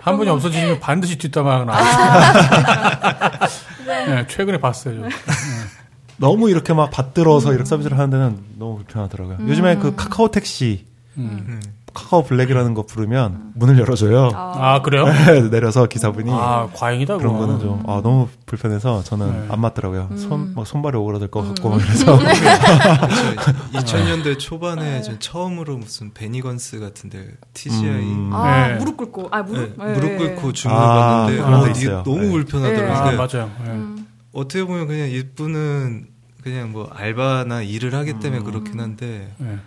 [0.00, 1.84] 한 분이 없어지면 반드시 뒷담화가 나와요.
[4.08, 5.04] 네, 최근에 봤어요.
[6.20, 6.26] 저.
[6.26, 9.38] 너무 이렇게 막 받들어서 이렇게 서비스를 하는 데는 너무 불편하더라고요.
[9.48, 11.44] 요즘에 그 카카오 택시, 음.
[11.48, 11.60] 음.
[11.94, 14.30] 카카오 블랙이라는 거 부르면 문을 열어줘요.
[14.34, 15.04] 아 그래요?
[15.50, 17.36] 내려서 기사분이 아 과잉이다 그런.
[17.36, 19.46] 거는 좀 아, 너무 불편해서 저는 네.
[19.50, 20.08] 안 맞더라고요.
[20.10, 20.16] 음.
[20.16, 22.16] 손막 손발이 오그라들 것 같고 막 이래서
[23.72, 23.96] 그렇죠.
[23.98, 28.30] 2000년대 초반에 전 처음으로 무슨 베니건스 같은데 TCI 음.
[28.32, 28.74] 아, 네.
[28.76, 29.28] 무릎 꿇고.
[29.30, 29.76] 아, 무릎?
[29.76, 30.16] 네, 네, 무릎 네.
[30.16, 32.02] 꿇고 주문을 아, 받는데 아, 있어요.
[32.04, 32.30] 너무 네.
[32.30, 32.92] 불편하더라고요.
[32.96, 33.50] 아 근데 맞아요.
[34.34, 34.38] 예.
[34.38, 34.40] 음.
[34.40, 36.06] 어떻게 보면 그냥 이분은
[36.42, 38.44] 그냥 뭐 알바나 일을 하기 때문에 음.
[38.44, 39.58] 그렇긴 한데 예.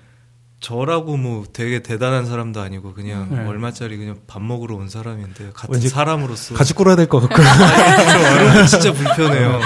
[0.62, 3.46] 저라고 뭐 되게 대단한 사람도 아니고 그냥 네.
[3.46, 7.36] 얼마짜리 그냥 밥 먹으러 온 사람인데 같은 사람으로서 같이 꿇어야 될 것 같고
[8.68, 9.60] 진짜 불편해요.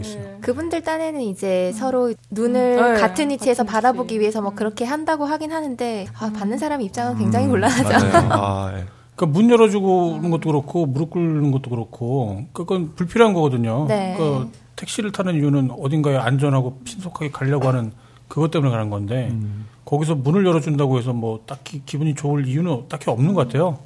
[0.00, 0.22] 있어요.
[0.22, 0.38] 네.
[0.40, 4.20] 그분들 딴에는 이제 서로 눈을 네, 같은 위치에서 같은 바라보기 위치.
[4.20, 8.06] 위해서 뭐 그렇게 한다고 하긴 하는데 아, 받는 사람 입장은 굉장히 음, 곤란하죠.
[8.06, 8.28] 맞아요.
[8.32, 8.86] 아, 예.
[9.14, 13.86] 그러니까 문 열어주고 는 것도 그렇고 무릎 꿇는 것도 그렇고 그건 불필요한 거거든요.
[13.88, 14.14] 네.
[14.16, 17.92] 그러니까 택시를 타는 이유는 어딘가에 안전하고 신속하게 가려고 하는
[18.28, 19.66] 그것 때문에 가는 건데 음.
[19.84, 23.78] 거기서 문을 열어준다고 해서 뭐 딱히 기분이 좋을 이유는 딱히 없는 것 같아요.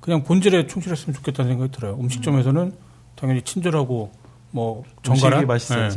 [0.00, 1.98] 그냥 본질에 충실했으면 좋겠다는 생각이 들어요.
[2.00, 2.72] 음식점에서는
[3.16, 4.10] 당연히 친절하고
[4.50, 5.42] 뭐 정갈한.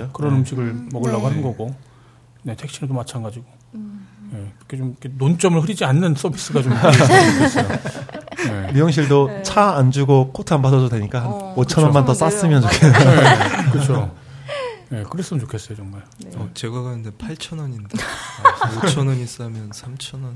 [0.04, 0.40] 예, 그런 네.
[0.40, 1.28] 음식을 먹으려고 네.
[1.30, 1.74] 하는 거고
[2.44, 3.46] 네, 택시도 마찬가지고
[4.34, 6.74] 예, 그렇게 좀 이렇게 논점을 흐리지 않는 서비스가 좀
[7.46, 7.68] 있어요.
[8.46, 8.72] 네.
[8.74, 9.44] 미용실도 네.
[9.44, 12.14] 차안 주고 코트 안 받아도 되니까 한 어, 5천 원만 더.
[12.14, 12.62] 쌌으면.
[12.62, 13.00] 좋겠네요.
[13.00, 14.12] 네, 그렇죠.
[14.90, 16.04] 네, 그랬으면 좋겠어요, 정말.
[16.24, 16.30] 네.
[16.36, 20.34] 어, 제가 가는데 8,000원인데 5,000원이 싸면 3,000원.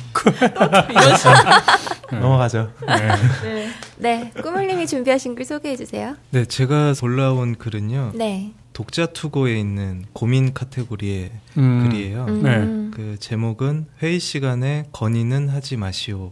[2.11, 2.71] 넘어가죠.
[2.87, 3.07] 네.
[3.43, 3.69] 네.
[3.97, 6.15] 네, 꾸물님이 준비하신 글 소개해 주세요.
[6.31, 8.13] 네, 제가 골라온 글은요.
[8.15, 8.53] 네.
[8.77, 12.25] 독자 투고에 있는 고민 카테고리의 음, 글이에요.
[12.25, 12.43] 음.
[12.43, 12.95] 네.
[12.95, 16.31] 그 제목은 회의 시간에 건의는 하지 마시오.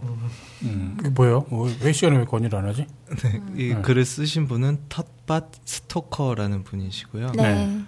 [0.62, 1.48] 음, 뭐예요?
[1.50, 2.86] 뭐, 회 시간에 왜 건의를 안 하지?
[3.24, 3.82] 네, 이 네.
[3.82, 7.32] 글을 쓰신 분은 텃밭 스토커라는 분이시고요.
[7.32, 7.82] 네.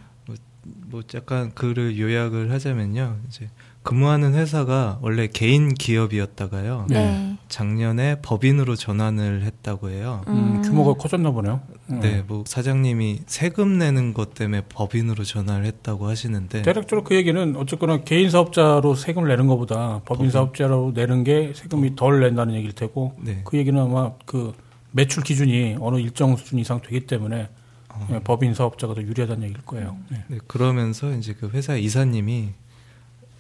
[0.88, 3.17] 뭐 약간 글을 요약을 하자면요.
[3.28, 3.52] 이제
[3.84, 6.88] 근무하는 회사가 원래 개인 기업이었다가요.
[6.89, 7.06] 네.
[7.06, 7.38] 네.
[7.48, 10.24] 작년에 법인으로 전환을 했다고 해요.
[10.28, 11.62] 음, 규모가 커졌나 보네요.
[11.89, 12.00] 음.
[12.02, 18.04] 네, 뭐 사장님이 세금 내는 것 때문에 법인으로 전환을 했다고 하시는데 대략적으로 그 얘기는 어쨌거나
[18.04, 20.32] 개인 사업자로 세금을 내는 것보다 법인 법인.
[20.32, 23.41] 사업자로 내는 게 세금이 덜 낸다는 얘기일 테고 네.
[23.45, 24.54] 그 얘기는 아마 그
[24.91, 27.50] 매출 기준이 어느 일정 수준 이상 되기 때문에
[27.89, 28.08] 어.
[28.12, 29.97] 예, 법인 사업자가 더 유리하다는 얘기일 거예요.
[30.10, 30.23] 네.
[30.28, 32.50] 네, 그러면서 이제 그 회사 이사님이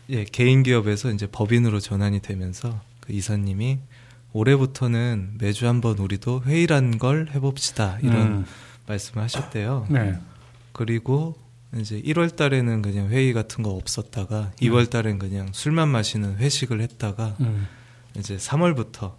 [0.09, 3.79] 예, 개인 기업에서 이제 법인으로 전환이 되면서 그 이사님이
[4.33, 8.45] 올해부터는 매주 한번 우리도 회의란 걸 해봅시다 이런 음,
[8.87, 9.87] 말씀을 하셨대요.
[9.89, 10.17] 네.
[10.71, 11.35] 그리고
[11.75, 17.35] 이제 1월 달에는 그냥 회의 같은 거 없었다가 2월 달엔 그냥 술만 마시는 회식을 했다가
[17.41, 17.67] 음.
[18.15, 19.15] 이제 3월부터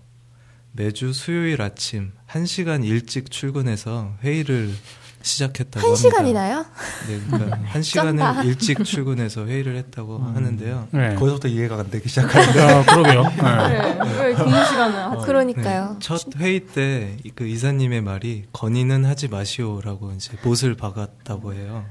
[0.73, 4.73] 매주 수요일 아침 1시간 일찍 출근해서 회의를
[5.23, 5.97] 시작했다고 한 합니다.
[5.97, 6.67] 시간이나요?
[7.09, 8.45] 네, 그러니까 한 시간을.
[8.47, 10.89] 일찍 출근해서 회의를 했다고 하는데요.
[10.93, 11.15] 네.
[11.17, 13.23] 거기서부터 이해가 안 되기 시작하는데 야, 그러게요.
[13.69, 13.95] 네.
[14.05, 14.25] 네.
[14.25, 15.27] 왜 근무 시간을 하지?
[15.27, 15.91] 그러니까요.
[15.93, 21.85] 네, 첫 회의 때 그 이사님의 말이 건의는 하지 마시오라고 이제 못을 박았다고 해요.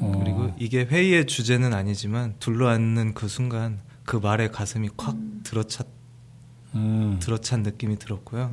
[0.00, 0.20] 어.
[0.22, 5.86] 그리고 이게 회의의 주제는 아니지만 둘러앉는 그 순간 그 말에 가슴이 콱 들어찼
[6.76, 7.18] 음.
[7.20, 8.52] 들어찬 느낌이 들었고요.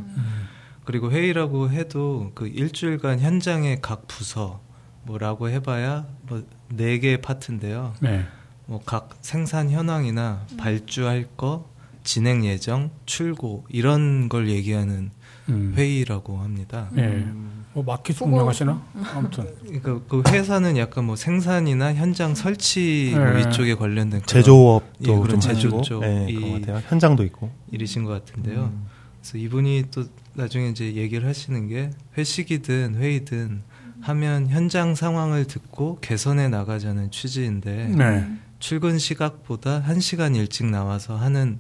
[0.92, 4.62] 그리고 회의라고 해도 그 일주일간 현장의 각 부서
[5.06, 6.44] 뭐라고 해봐야 뭐
[6.76, 7.94] 네 개의 파트인데요.
[8.00, 8.26] 네.
[8.66, 11.70] 뭐각 생산 현황이나 발주할 거,
[12.04, 15.12] 진행 예정, 출고 이런 걸 얘기하는
[15.50, 15.74] 음.
[15.76, 16.90] 회의라고 합니다.
[16.94, 17.28] 네.
[17.74, 18.82] 뭐 마켓 운영하시나?
[19.16, 19.48] 아무튼.
[19.64, 23.42] 그러니까 그 회사는 약간 뭐 생산이나 현장 설치 뭐 네.
[23.42, 26.62] 이쪽에 관련된 제조업도 예, 그런 좀 제조 쪽 네.
[26.88, 27.50] 현장도 있고.
[27.72, 28.64] 일이신 것 같은데요.
[28.74, 28.88] 음.
[29.22, 33.62] 그래서 이분이 또 나중에 이제 얘기를 하시는 게 회식이든 회의든
[34.02, 38.28] 하면 현장 상황을 듣고 개선해 나가자는 취지인데 네.
[38.60, 41.60] 출근 시각보다 한 시간 일찍 나와서 하는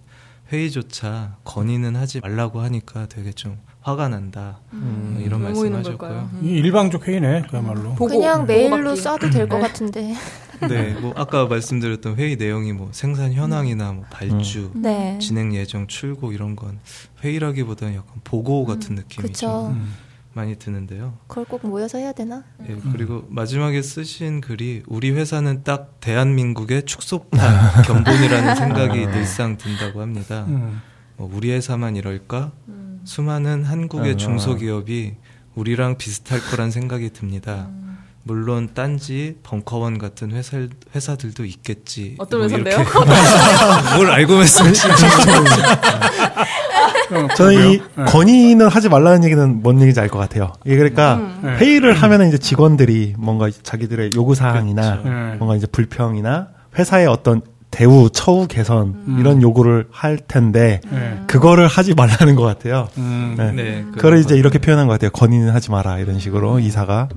[0.52, 5.12] 회의조차 건의는 하지 말라고 하니까 되게 좀 화가 난다 음.
[5.14, 6.30] 뭐 이런 왜 모이는 말씀하셨고요.
[6.44, 7.96] 이 일방적 회의네, 그야말로.
[7.96, 8.96] 보고, 그냥 메일로.
[8.96, 10.14] 써도 될 것 같은데.
[10.68, 15.18] 네, 뭐 아까 말씀드렸던 회의 내용이 뭐 생산 현황이나 뭐 발주, 네.
[15.20, 16.80] 진행 예정, 출고 이런 건
[17.24, 19.48] 회의라기보다는 약간 보고 같은 느낌이 그쵸.
[19.48, 19.94] 좀 음.
[20.34, 21.18] 많이 드는데요.
[21.28, 22.44] 그걸 꼭 모여서 해야 되나?
[22.68, 27.40] 예, 그리고 마지막에 쓰신 글이 우리 회사는 딱 대한민국의 축소판
[27.86, 30.46] 견본이라는 생각이 늘상 든다고 합니다.
[30.48, 30.82] 음.
[31.18, 32.52] 뭐 우리 회사만 이럴까?
[33.04, 34.18] 수많은 한국의 아.
[34.18, 35.16] 중소기업이
[35.56, 37.70] 우리랑 비슷할 거란 생각이 듭니다.
[38.24, 40.58] 물론 딴지, 벙커원 같은 회사,
[40.96, 42.16] 회사들도 있겠지.
[42.20, 42.78] 어떤 뭐 회사인데요?
[43.98, 45.04] 뭘 알고 말씀하시는지
[47.36, 48.04] 저는 이 네.
[48.06, 50.54] 건의는 하지 말라는 얘기는 뭔 얘기인지 알 것 같아요.
[50.66, 51.56] 이게 그러니까 네.
[51.58, 55.10] 회의를 하면은 이제 직원들이 뭔가 자기들의 요구 사항이나 그렇죠.
[55.10, 55.36] 네.
[55.38, 61.20] 뭔가 이제 불평이나 회사의 어떤 대우, 처우 개선 이런 요구를 할 텐데 네.
[61.28, 62.88] 그거를 하지 말라는 것 같아요.
[62.98, 63.36] 음.
[63.38, 63.52] 네.
[63.54, 65.10] 네, 그걸 이제 이렇게 표현한 것 같아요.
[65.12, 67.08] 건의는 하지 마라 이런 식으로 이사가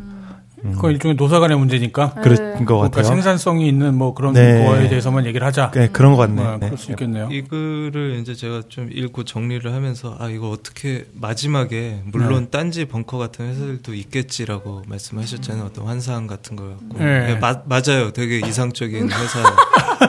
[0.73, 2.15] 그건 일종의 노사간의 문제니까.
[2.15, 3.05] 그런 것 그러니까 같아요.
[3.05, 4.65] 생산성이 있는 뭐 그런 네.
[4.67, 5.71] 거에 대해서만 얘기를 하자.
[5.73, 6.43] 네, 그런 것 같네.
[6.43, 6.67] 어, 네.
[6.67, 7.29] 그럴 수 있겠네요.
[7.31, 13.19] 이 글을 이제 제가 좀 읽고 정리를 하면서 아 이거 어떻게 마지막에 물론 딴지 벙커
[13.19, 17.31] 같은 회사들도 있겠지라고 말씀하셨잖아요 어떤 환상 같은 거 갖고 네.
[17.31, 19.57] 예, 마- 맞아요 되게 이상적인 회사라서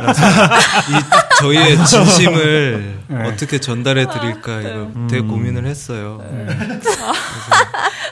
[0.01, 3.27] 이 저희의 진심을 네.
[3.27, 6.21] 어떻게 전달해 드릴까 이거 되게 고민을 했어요.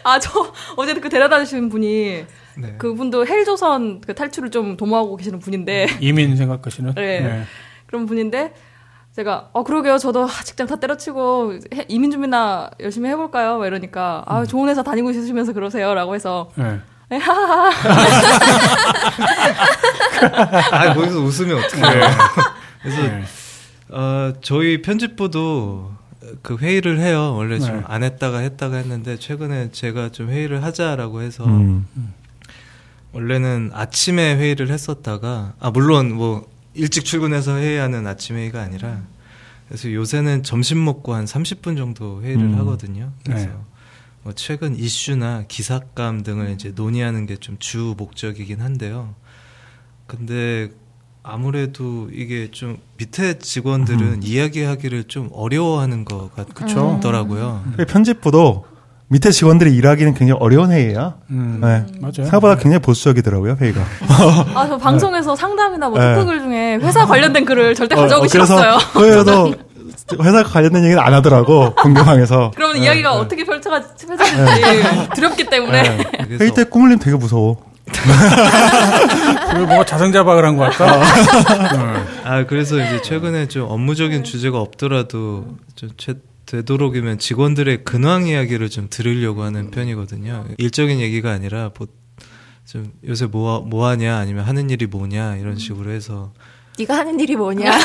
[0.03, 2.25] 아, 저 어제 그 데려다 주신 분이
[2.57, 2.75] 네.
[2.77, 6.93] 그분도 헬조선 그 탈출을 좀 도모하고 계시는 분인데 이민 생각하시는.
[6.95, 7.43] 네.
[7.87, 8.53] 그런 분인데
[9.15, 13.59] 제가 어 그러게요 저도 아, 직장 다 때려치고 해- 이민 준비나 열심히 해볼까요?
[13.59, 16.63] 막 이러니까 아 좋은 회사 다니고 있으시면서 그러세요라고 해서 네.
[16.63, 16.79] 네,
[20.71, 22.07] 아 거기서 웃으면 어떡해요.
[22.81, 23.23] 그래서 네.
[23.89, 25.91] 어, 저희 편집부도
[26.41, 27.33] 그 회의를 해요.
[27.35, 27.83] 원래 좀 네.
[27.85, 31.85] 안 했다가 했다가 했는데 최근에 제가 좀 회의를 하자라고 해서 음.
[33.11, 39.01] 원래는 아침에 회의를 했었다가 아 물론 뭐 일찍 출근해서 회의하는 아침 회의가 아니라
[39.67, 42.59] 그래서 요새는 점심 먹고 한 30분 정도 회의를 음.
[42.59, 43.11] 하거든요.
[43.23, 43.53] 그래서 네.
[44.23, 49.15] 뭐 최근 이슈나 기사감 등을 이제 논의하는 게 좀 주 목적이긴 한데요.
[50.07, 50.69] 근데
[51.23, 56.29] 아무래도 이게 좀 밑에 직원들은 이야기하기를 좀 어려워하는 것.
[56.35, 57.63] 같더라고요.
[57.77, 58.65] 그 편집부도
[59.09, 61.13] 밑에 직원들이 일하기는 굉장히 어려운 회의예요.
[61.29, 61.59] 음.
[61.61, 61.85] 네.
[61.99, 62.13] 맞아요.
[62.23, 63.81] 생각보다 굉장히 보수적이더라고요 회의가.
[64.55, 66.15] 아 저 방송에서 상담이나 뭐 네.
[66.15, 68.77] 토크글 중에 회사 관련된 글을 절대 어, 가져오기 어, 그래서 싫었어요.
[68.93, 69.53] 그래도
[70.21, 72.51] 회사 관련된 얘기는 안 하더라고 궁금해서.
[72.55, 76.37] 그러면 이야기가 어떻게 펼쳐가 펼쳐질지 두렵기 때문에 네.
[76.39, 77.71] 회의 때 꾸물림 되게 무서워.
[79.49, 80.99] 그리고 뭔가 자성자박을 한 것 같다.
[81.73, 82.03] 네.
[82.23, 86.13] 아 그래서 이제 최근에 좀 업무적인 주제가 없더라도 좀 최,
[86.45, 90.45] 되도록이면 직원들의 근황 이야기를 좀 들으려고 하는 편이거든요.
[90.57, 91.87] 일적인 얘기가 아니라 뭐,
[92.65, 96.31] 좀 요새 뭐, 뭐 하냐 아니면 하는 일이 뭐냐 이런 식으로 해서
[96.79, 97.71] 네가 하는 일이 뭐냐?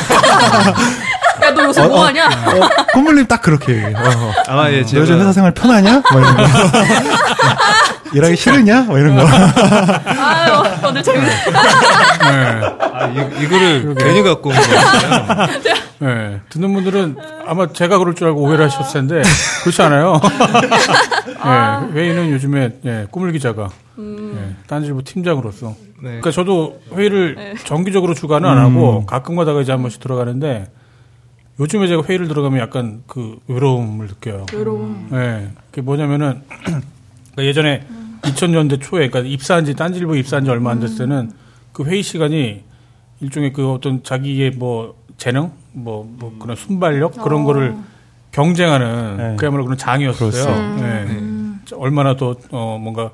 [1.43, 2.27] 야 너 요새 뭐 하냐?
[2.27, 3.93] 어, 꾸물림 딱 그렇게 얘기해.
[3.95, 4.33] 어.
[4.47, 6.01] 아마 예너 요즘 제가 회사 생활 편하냐?
[6.11, 6.43] 뭐 이런 거.
[8.13, 8.81] 일하기 싫으냐?
[8.83, 9.21] 뭐 이런 거.
[9.23, 11.27] 아유 오늘 재밌네.
[11.27, 12.61] 네.
[12.93, 15.47] 아, 이, 이거를 괜히 갖고 온 거예요.
[16.01, 16.39] 네.
[16.49, 19.21] 듣는 분들은 아마 제가 그럴 줄 알고 오해를 하셨을 텐데
[19.63, 20.19] 그렇지 않아요.
[20.23, 21.93] 네.
[21.99, 26.19] 회의는 요즘에 예, 꾸물 기자가 예, 딴지일보 팀장으로서 네.
[26.21, 30.67] 그러니까 저도 회의를 정기적으로 주간은 안 하고 가끔 가다가 이제 한 번씩 들어가는데
[31.59, 34.45] 요즘에 제가 회의를 들어가면 약간 그 외로움을 느껴요.
[34.53, 35.07] 외로움.
[35.11, 35.49] 네.
[35.69, 36.41] 그게 뭐냐면은
[37.35, 37.85] 그러니까 예전에
[38.21, 41.31] 2000년대 초에 그러니까 입사한 지 딴지일보 입사한 지 얼마 안 됐을 때는
[41.73, 42.63] 그 회의 시간이
[43.19, 47.75] 일종의 그 어떤 자기의 뭐 재능 뭐, 뭐 그런 순발력 그런 거를
[48.31, 49.35] 경쟁하는 네.
[49.37, 50.31] 그야말로 그런 장이었어요.
[50.31, 50.49] 그렇죠.
[50.81, 51.29] 네.
[51.75, 53.11] 얼마나 더 어, 뭔가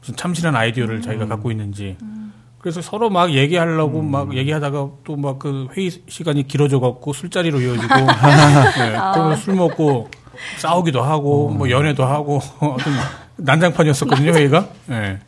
[0.00, 1.96] 무슨 참신한 아이디어를 자기가 갖고 있는지.
[2.64, 7.92] 그래서 서로 막 얘기하려고 막 얘기하다가 또 막 그 회의 시간이 길어져 갖고 술자리로 이어지고.
[7.94, 10.08] 네, 그러면 술 먹고
[10.56, 12.94] 싸우기도 하고 뭐 연애도 하고 어떤
[13.36, 14.66] 난장판이었었거든요 회의가.
[14.92, 15.18] 예.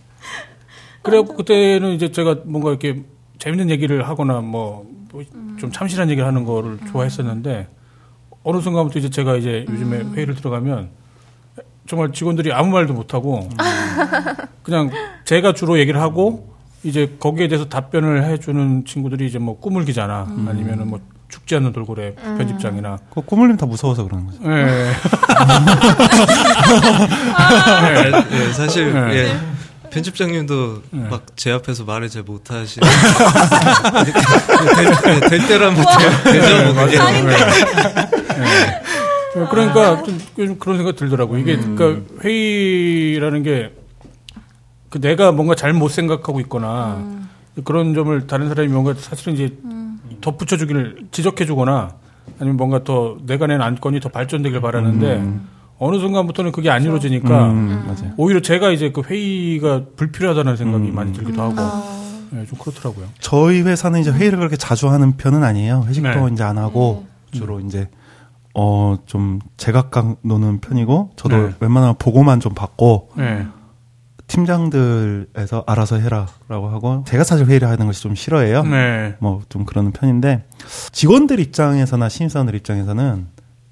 [1.02, 3.02] 그래갖고 그때는 이제 제가 뭔가 이렇게
[3.38, 7.68] 재밌는 얘기를 하거나 뭐좀 참신한 얘기를 하는 거를 좋아했었는데
[8.44, 10.88] 어느 순간부터 이제 제가 이제 요즘에 회의를 들어가면
[11.86, 13.46] 정말 직원들이 아무 말도 못하고
[14.62, 14.90] 그냥
[15.26, 16.55] 제가 주로 얘기를 하고
[16.86, 22.14] 이제 거기에 대해서 답변을 해주는 친구들이 이제 뭐 꿈을 기자나 아니면은 뭐 죽지 않는 돌고래
[22.14, 24.38] 편집장이나 그 꾸물림 다 무서워서 그러는 거죠.
[24.44, 24.92] 예.
[28.30, 29.16] 예, 사실 네.
[29.16, 29.36] 예,
[29.90, 32.78] 편집장님도 막제 앞에서 말을 잘 못하시.
[35.28, 36.22] 될, 될 못해요.
[36.24, 36.98] 되죠, 뭐 그게.
[39.36, 41.36] 예, 그러니까 좀 요즘 그런 생각 들더라고.
[41.38, 43.72] 이게 그러니까 회의라는 게
[44.96, 47.04] 그 내가 뭔가 잘못 생각하고 있거나
[47.64, 49.56] 그런 점을 다른 사람이 뭔가 사실은 이제
[50.22, 51.90] 덧붙여주기를 지적해주거나
[52.40, 55.22] 아니면 뭔가 더 내가 낸 안건이 더 발전되길 바라는데
[55.78, 58.14] 어느 순간부터는 그게 안 이루어지니까 음, 맞아요.
[58.16, 60.94] 오히려 제가 이제 그 회의가 불필요하다는 생각이 음.
[60.94, 63.06] 많이 들기도 하고 어, 네, 좀 그렇더라고요.
[63.20, 65.84] 저희 회사는 이제 회의를 그렇게 자주 하는 편은 아니에요.
[65.86, 66.32] 회식도 네.
[66.32, 67.90] 이제 안 하고 주로 이제
[68.54, 71.54] 어 좀 제각각 노는 편이고 저도 네.
[71.60, 73.46] 웬만하면 보고만 좀 받고 네.
[74.26, 78.62] 팀장들에서 알아서 해라라고 하고 제가 사실 회의를 하는 것이 좀 싫어해요.
[78.64, 79.14] 네.
[79.20, 80.44] 뭐 좀 그러는 편인데
[80.92, 83.26] 직원들 입장에서나 신입사원들 입장에서는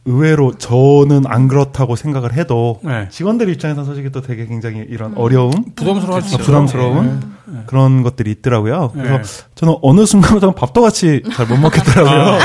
[0.07, 3.09] 의외로 저는 안 그렇다고 생각을 해도 네.
[3.11, 6.39] 직원들 입장에서는 솔직히 또 되게 굉장히 이런 어려움 부담스러워 하시죠.
[6.39, 7.23] 부담스러운
[7.67, 8.91] 그런 것들이 있더라고요.
[8.95, 9.49] 그래서 네.
[9.55, 12.39] 저는 어느 순간부터 밥도 같이 잘 못 먹겠더라고요.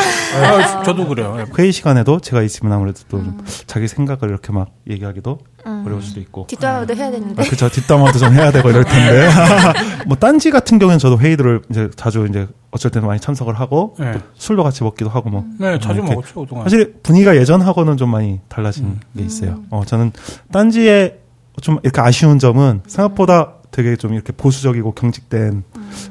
[0.43, 1.37] 아, 저도 그래요.
[1.39, 1.45] 예.
[1.57, 5.83] 회의 시간에도 제가 있으면 아무래도 또좀 자기 생각을 이렇게 막 얘기하기도 음.
[5.85, 6.45] 어려울 수도 있고.
[6.47, 7.41] 뒷담화도 해야 되는데.
[7.41, 7.69] 아, 그쵸.
[7.69, 9.29] 뒷담화도 좀 해야 되고 이럴 텐데.
[10.07, 14.13] 뭐, 딴지 같은 경우에는 저도 회의들을 이제 자주 이제 어쩔 때는 많이 참석을 하고, 네.
[14.13, 15.45] 또 술도 같이 먹기도 하고 뭐.
[15.59, 16.13] 네, 자주 이렇게.
[16.13, 16.63] 먹었죠, 그동안.
[16.65, 19.61] 사실 분위기가 예전하고는 좀 많이 달라진 게 있어요.
[19.69, 20.11] 어, 저는
[20.51, 21.17] 딴지의
[21.61, 25.63] 좀 이렇게 아쉬운 점은 생각보다 되게 좀 이렇게 보수적이고 경직된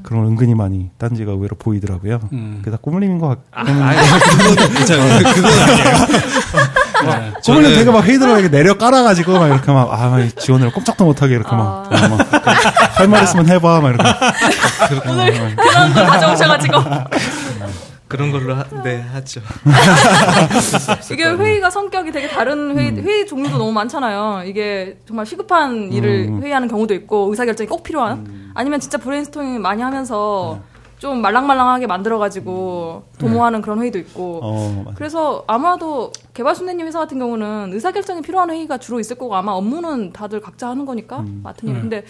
[0.02, 2.20] 그런 걸 은근히 많이 딴지가 의외로 보이더라고요.
[2.32, 2.58] 음.
[2.60, 3.42] 그게 다 꾸물림인 것 같고.
[3.52, 5.18] 아니, 그거는 괜찮아요.
[5.34, 5.94] 그건 아니에요.
[7.42, 11.04] 저는 저는 되게 막 회의들 이렇게 내려 깔아가지고 막 이렇게 막, 아, 막 지원을 꼼짝도
[11.04, 12.08] 못하게 이렇게 막, 아.
[12.08, 15.08] 막, 할말 있으면 해봐, 막 이렇게.
[15.08, 16.80] 오늘 그런 걸 가져오셔가지고
[18.08, 19.40] 그런 걸로 하, 네 하죠.
[21.12, 24.44] 이게 회의가 성격이 되게 다른 회의, 회의 종류도 너무 많잖아요.
[24.46, 26.42] 이게 정말 시급한 일을 음.
[26.42, 30.60] 회의하는 경우도 있고 의사 결정이 꼭 필요한 아니면 진짜 브레인스토밍 많이 하면서
[30.98, 34.96] 좀 말랑말랑하게 만들어가지고 도모하는 그런 회의도 있고 어, 맞아.
[34.96, 40.12] 그래서 아마도 개발순대님 회사 같은 경우는 의사 결정이 필요한 회의가 주로 있을 거고 아마 업무는
[40.12, 41.76] 다들 각자 하는 거니까 맡은 일.
[41.76, 41.80] 음.
[41.82, 42.04] 근데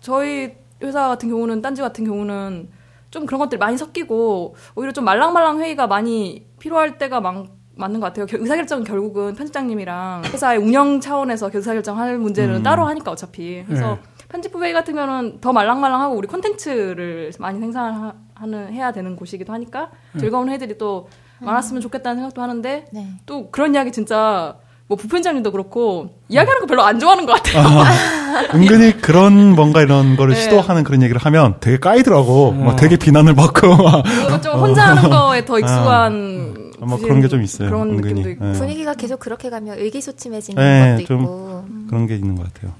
[0.00, 0.52] 저희
[0.82, 2.68] 회사 같은 경우는 딴지 같은 경우는
[3.12, 7.46] 좀 그런 것들이 많이 섞이고 오히려 좀 말랑말랑 회의가 많이 필요할 때가 많,
[7.76, 8.24] 맞는 것 같아요.
[8.26, 12.62] 겨- 의사결정은 결국은 편집장님이랑 회사의 운영 차원에서 그 의사결정할 문제는 음.
[12.62, 13.62] 따로 하니까 어차피.
[13.66, 13.98] 그래서
[14.30, 20.48] 편집부 회의 같은 경우는 더 말랑말랑하고 우리 콘텐츠를 많이 생산하는 해야 되는 곳이기도 하니까 즐거운
[20.48, 21.08] 회의들이 또
[21.40, 23.08] 많았으면 좋겠다는 생각도 하는데 네.
[23.26, 24.56] 또 그런 이야기 진짜
[24.92, 27.82] 뭐 부편장님도 그렇고 이야기하는 거 별로 안 좋아하는 것 같아요.
[28.54, 30.40] 은근히 그런 뭔가 이런 거를 네.
[30.42, 32.48] 시도하는 그런 얘기를 하면 되게 까이더라고.
[32.48, 32.52] 어.
[32.52, 34.02] 막 되게 비난을 받고 막.
[34.04, 38.12] 그리고 좀 혼자 하는 거에 더 익숙한 아마 그런 게 좀 있어요, 그런 은근히.
[38.20, 38.44] 느낌도 있고.
[38.44, 38.52] 네.
[38.52, 41.64] 분위기가 계속 그렇게 가면 의기소침해지는 네, 것도 좀- 있고.
[41.88, 42.72] 그런 게 있는 것 같아요.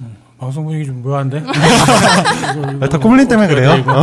[0.42, 1.44] 방송 분위기 좀 묘한데?
[2.80, 3.70] 아, 다 꾸물림 때문에 그래요.
[3.86, 4.02] 어.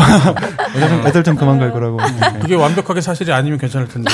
[0.73, 1.97] 애들, 좀, 애들 좀 그만 갈거라고.
[2.39, 4.10] 그게 완벽하게 사실이 아니면 괜찮을 텐데.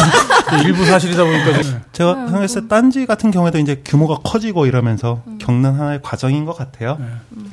[0.64, 1.82] 일부 사실이다 보니까 지금.
[1.92, 6.96] 제가 생각했을 때 딴지 같은 경우에도 이제 규모가 커지고 이러면서 겪는 하나의 과정인 것 같아요.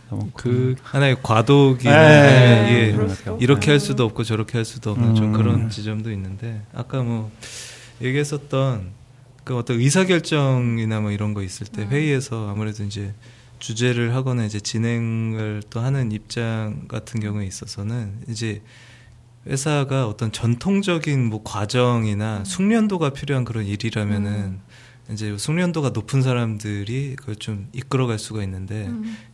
[0.07, 1.17] 뭐그 하나의
[1.89, 3.37] 네, 그런 것 같아요.
[3.41, 5.33] 이렇게 할 수도 없고 저렇게 할 수도 없는 좀 음.
[5.33, 7.31] 그런 지점도 있는데 아까 뭐
[8.01, 8.91] 얘기했었던
[9.43, 13.13] 그 어떤 의사결정이나 뭐 이런 거 있을 때 회의에서 아무래도 이제
[13.65, 18.61] 주제를 하거나 이제 진행을 또 하는 입장 같은 경우에 있어서는 이제
[19.47, 24.59] 회사가 어떤 전통적인 뭐 과정이나 숙련도가 필요한 그런 일이라면은
[25.11, 28.91] 이제 숙련도가 높은 사람들이 그걸 좀 이끌어갈 수가 있는데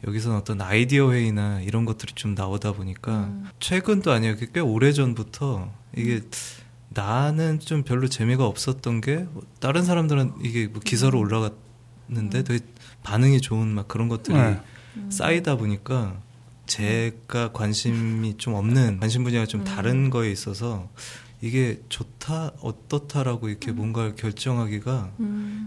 [0.08, 4.36] 여기서는 어떤 아이디어 회의나 이런 것들이 좀 나오다 보니까 최근도 아니에요.
[4.54, 6.22] 꽤 오래 전부터 이게
[6.88, 11.71] 나는 좀 별로 재미가 없었던 게뭐 다른 사람들은 이게 뭐 기사로 올라갔
[12.12, 12.60] 는데 되게
[13.04, 14.60] 반응이 좋은 막 그런 것들이 네.
[15.10, 16.19] 쌓이다 보니까
[16.65, 20.89] 제가 관심이 좀 없는 관심 분야가 좀 다른 거에 있어서
[21.41, 25.12] 이게 좋다 어떻다라고 이렇게 뭔가를 결정하기가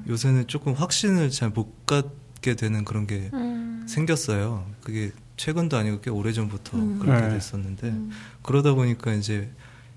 [0.08, 3.84] 요새는 조금 확신을 잘 못 갖게 되는 그런 게 음.
[3.88, 4.66] 생겼어요.
[4.82, 6.98] 그게 최근도 아니고 꽤 오래 전부터 음.
[6.98, 7.34] 그렇게 네.
[7.34, 7.94] 됐었는데
[8.42, 9.50] 그러다 보니까 이제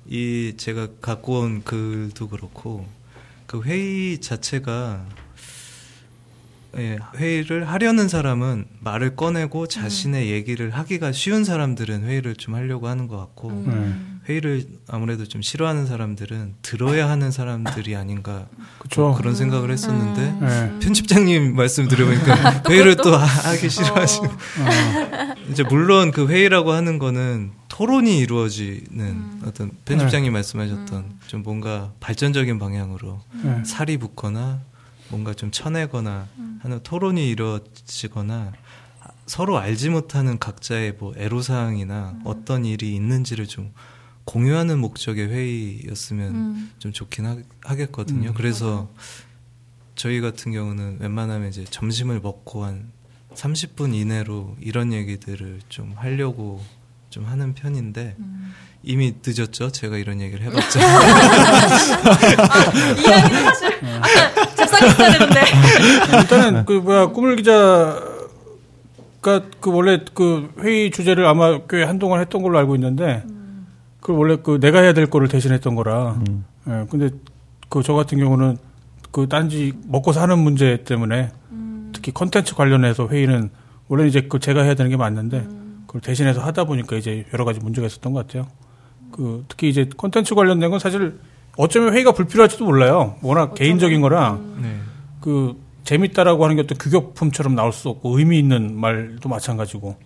[0.08, 2.88] 이 제가 갖고 온 글도 그렇고
[3.46, 5.06] 그 회의 자체가
[6.78, 13.08] 예, 회의를 하려는 사람은 말을 꺼내고 자신의 얘기를 하기가 쉬운 사람들은 회의를 좀 하려고 하는
[13.08, 14.20] 것 같고 음.
[14.28, 18.48] 회의를 아무래도 좀 싫어하는 사람들은 들어야 하는 사람들이 아닌가
[18.80, 19.14] 그쵸.
[19.18, 20.40] 그런 생각을 했었는데 음.
[20.42, 20.80] 네.
[20.86, 24.36] 편집장님 말씀 들어보니까 회의를 또 하- 하기 싫어하시는 어,
[25.50, 33.22] 이제 물론 그 회의라고 하는 거는 토론이 이루어지는 어떤 편집장님 말씀하셨던 좀 뭔가 발전적인 방향으로
[33.44, 33.64] 네.
[33.66, 34.62] 살이 붙거나
[35.10, 36.28] 뭔가 좀 쳐내거나
[36.60, 38.54] 하는 토론이 이루어지거나
[39.26, 43.74] 서로 알지 못하는 각자의 뭐 애로사항이나 어떤 일이 있는지를 좀
[44.26, 46.72] 공유하는 목적의 회의였으면 음.
[46.80, 48.90] 좀 좋긴 하, 겠거든요 그래서
[49.96, 52.92] 저희 같은 경우는 웬만하면 이제 점심을 먹고 한
[53.34, 56.62] 30분 이내로 이런 얘기들을 좀 하려고
[57.10, 58.54] 좀 하는 편인데 음.
[58.84, 59.72] 이미 늦었죠.
[59.72, 60.80] 제가 이런 얘기를 해봤자.
[63.02, 64.37] 이야기는 사실 아까
[64.80, 65.42] 되는데.
[66.18, 68.02] 일단은 그 뭐야 꿈을 기자가
[69.22, 73.24] 그 원래 그 회의 주제를 아마 꽤 한동안 했던 걸로 알고 있는데
[74.02, 76.20] 그 원래 그 내가 해야 될 거를 대신했던 거라.
[76.28, 76.46] 음.
[76.68, 76.86] 예.
[76.90, 77.10] 근데
[77.70, 78.58] 그 저 같은 경우는
[79.12, 81.30] 그 딴지 먹고 사는 문제 때문에
[81.94, 83.50] 특히 컨텐츠 관련해서 회의는
[83.88, 85.48] 원래 이제 그 제가 해야 되는 게 맞는데
[85.88, 88.48] 그걸 대신해서 하다 보니까 이제 여러 가지 문제가 있었던 것 같아요.
[89.12, 91.20] 그 특히 이제 컨텐츠 관련된 건 사실
[91.58, 93.16] 어쩌면 회의가 불필요할지도 몰라요.
[93.22, 94.78] 워낙 개인적인 거라 네.
[95.20, 99.98] 그 재밌다라고 하는 게 어떤 규격품처럼 나올 수 없고 의미 있는 말도 마찬가지고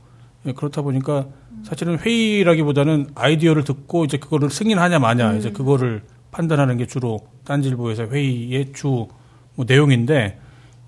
[0.45, 1.28] 예, 그렇다 보니까
[1.64, 8.72] 사실은 회의라기보다는 아이디어를 듣고 이제 그거를 승인하냐 마냐 이제 그거를 판단하는 게 주로 딴질보에서 회의의
[8.74, 9.08] 주
[9.56, 10.39] 뭐 내용인데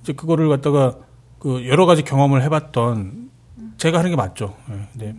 [0.01, 0.95] 이제 그거를 갖다가
[1.39, 3.30] 그 여러 가지 경험을 해봤던
[3.78, 4.55] 제가 하는 게 맞죠.
[5.01, 5.16] 예,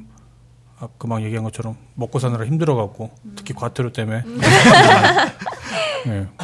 [0.80, 4.22] 아까 막 얘기한 것처럼 먹고 사느라 힘들어갖고 특히 과태료 때문에
[6.08, 6.26] 예.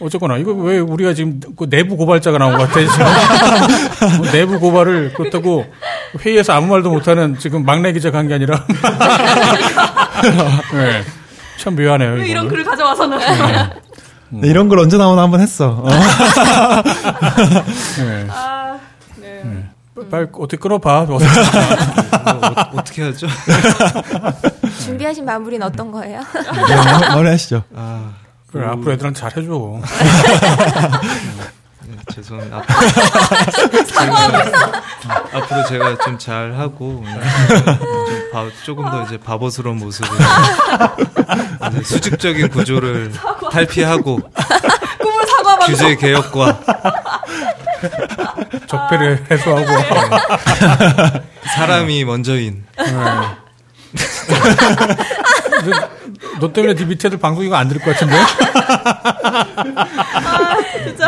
[0.00, 3.06] 어쨌거나 이거 왜 우리가 지금 그 내부 고발자가 나온 것 같아 지금
[4.18, 5.66] 뭐 내부 고발을 그렇다고
[6.20, 8.64] 회의에서 아무 말도 못하는 지금 막내 기자가 한 게 아니라
[10.72, 11.02] 네.
[11.58, 12.12] 참 묘하네요.
[12.14, 12.48] 왜 이런.
[12.48, 13.18] 글을 가져와서는.
[14.30, 15.82] 네, 이런 걸 언제 나오나 한번 했어.
[15.84, 15.88] 어.
[17.98, 18.26] 네.
[18.30, 18.78] 아,
[19.16, 19.42] 네.
[20.08, 21.02] 빨리 어떻게 끊어봐.
[21.02, 21.20] 뭐 어,
[22.76, 23.26] 어떻게 하죠?
[24.84, 26.20] 준비하신 마무리는 어떤 거예요?
[26.32, 27.62] 네, 머리 하시죠.
[27.74, 28.12] 아,
[28.50, 29.80] 그래, 앞으로 애들한테 잘해줘.
[31.86, 32.58] 네, 죄송합니다.
[32.58, 34.82] 앞으로, 제가,
[35.32, 40.08] 앞으로 제가 좀 잘하고 좀 바- 조금 더 이제 바보스러운 모습을
[41.70, 43.12] 이제 수직적인 구조를
[43.50, 44.20] 탈피하고
[45.00, 45.74] 꿈을 사과 방송.
[45.74, 46.60] 규제 개혁과
[48.66, 49.66] 적폐를 해소하고.
[51.56, 52.64] 사람이 먼저인
[56.40, 58.16] 너 때문에 네 밑에들 방송 이거 안 들을 것 같은데?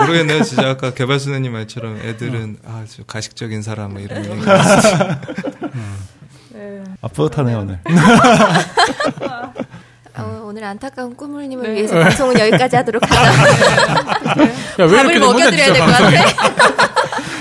[0.00, 0.42] 모르겠네요.
[0.42, 4.40] 진짜 아까 개발수님 말처럼 애들은 아, 저 가식적인 사람 뭐 이런 얘기.
[6.50, 6.82] 네.
[7.00, 7.78] 아, 뿌듯하네요, 오늘.
[10.16, 11.74] 어, 오늘 안타까운 꾸물님을 네.
[11.76, 13.22] 위해서 방송은 여기까지 하도록 하죠.
[13.22, 15.86] 야, 왜 밥을 먹여드려야 될 것.
[15.86, 16.92] 같아.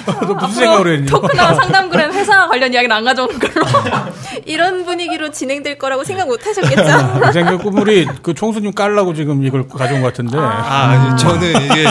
[0.21, 1.05] 너 무슨 생각으로 했니?
[1.07, 3.65] 토크나 상담글은 회사 관련 이야기는 안 가져오는 걸로.
[4.45, 7.29] 이런 분위기로 진행될 거라고 생각 못 하셨겠죠?
[7.29, 10.37] 이 생각 꾸물이 그 총수님 깔라고 지금 이걸 가져온 것 같은데.
[10.39, 11.85] 아, 아니, 저는 이게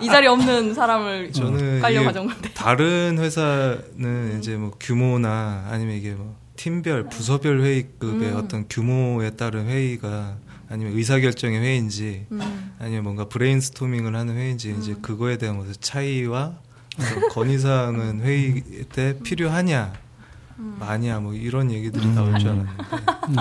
[0.00, 2.50] 이 자리에 없는 사람을 저는 깔려 가져온 건데.
[2.54, 10.36] 다른 회사는 이제 뭐 규모나 아니면 이게 뭐 팀별 부서별 회의급의 어떤 규모에 따른 회의가
[10.70, 12.26] 아니면 의사결정의 회의인지
[12.78, 16.52] 아니면 뭔가 브레인스토밍을 하는 회의인지 이제 그거에 대한 무슨 차이와
[17.00, 19.92] 어떤 건의사항은 회의 때 필요하냐
[20.78, 22.72] 마냐 뭐 이런 얘기들이 나올 줄 알았는데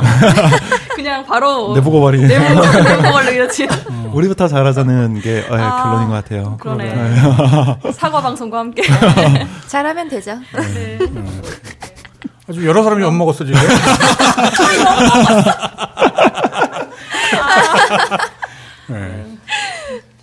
[0.95, 2.21] 그냥 바로 고발이.
[2.25, 3.67] 내부 내부 걸로 이렇지.
[4.13, 6.57] 우리부터 잘하자는 게 어, 아, 결론인 것 같아요.
[6.59, 7.91] 그러네.
[7.93, 8.81] 사과 방송과 함께.
[9.69, 10.39] 잘하면 되죠.
[10.73, 10.97] 네.
[12.49, 13.59] 아주 여러 사람이 엿 먹었어, 지금.
[18.89, 19.25] 네.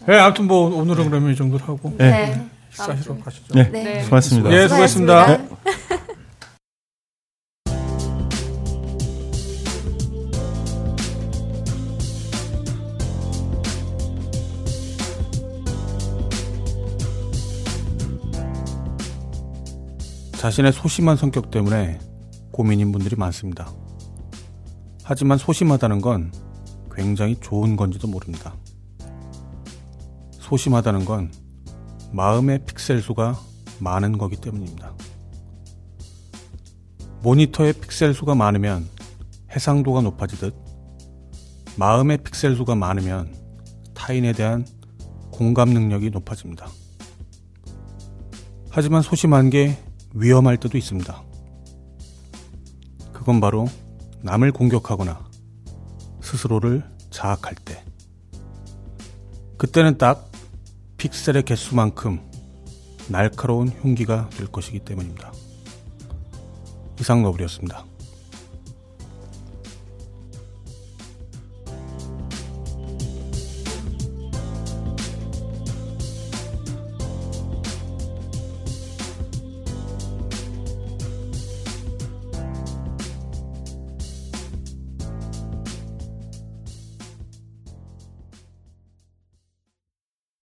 [0.06, 1.94] 네, 아무튼 뭐, 오늘은 그러면 이 정도로 하고.
[1.96, 2.10] 네.
[2.10, 2.46] 네.
[2.70, 3.54] 식사하시러 가시죠.
[3.54, 3.68] 네.
[3.70, 4.02] 네.
[4.04, 4.52] 수고하셨습니다.
[4.52, 5.38] 예, 수고했습니다.
[20.38, 21.98] 자신의 소심한 성격 때문에
[22.52, 23.72] 고민인 분들이 많습니다.
[25.02, 26.30] 하지만 소심하다는 건
[26.94, 28.54] 굉장히 좋은 건지도 모릅니다.
[30.30, 31.32] 소심하다는 건
[32.12, 33.36] 마음의 픽셀 수가
[33.80, 34.94] 많은 거기 때문입니다.
[37.24, 38.88] 모니터의 픽셀 수가 많으면
[39.50, 40.54] 해상도가 높아지듯
[41.76, 43.34] 마음의 픽셀 수가 많으면
[43.92, 44.64] 타인에 대한
[45.32, 46.68] 공감 능력이 높아집니다.
[48.70, 49.76] 하지만 소심한 게
[50.14, 51.22] 위험할 때도 있습니다.
[53.12, 53.66] 그건 바로
[54.22, 55.28] 남을 공격하거나
[56.20, 57.84] 스스로를 자학할 때.
[59.56, 60.30] 그때는 딱
[60.98, 62.20] 픽셀의 개수만큼
[63.08, 65.32] 날카로운 흉기가 될 것이기 때문입니다.
[67.00, 67.84] 이상 너블이었습니다.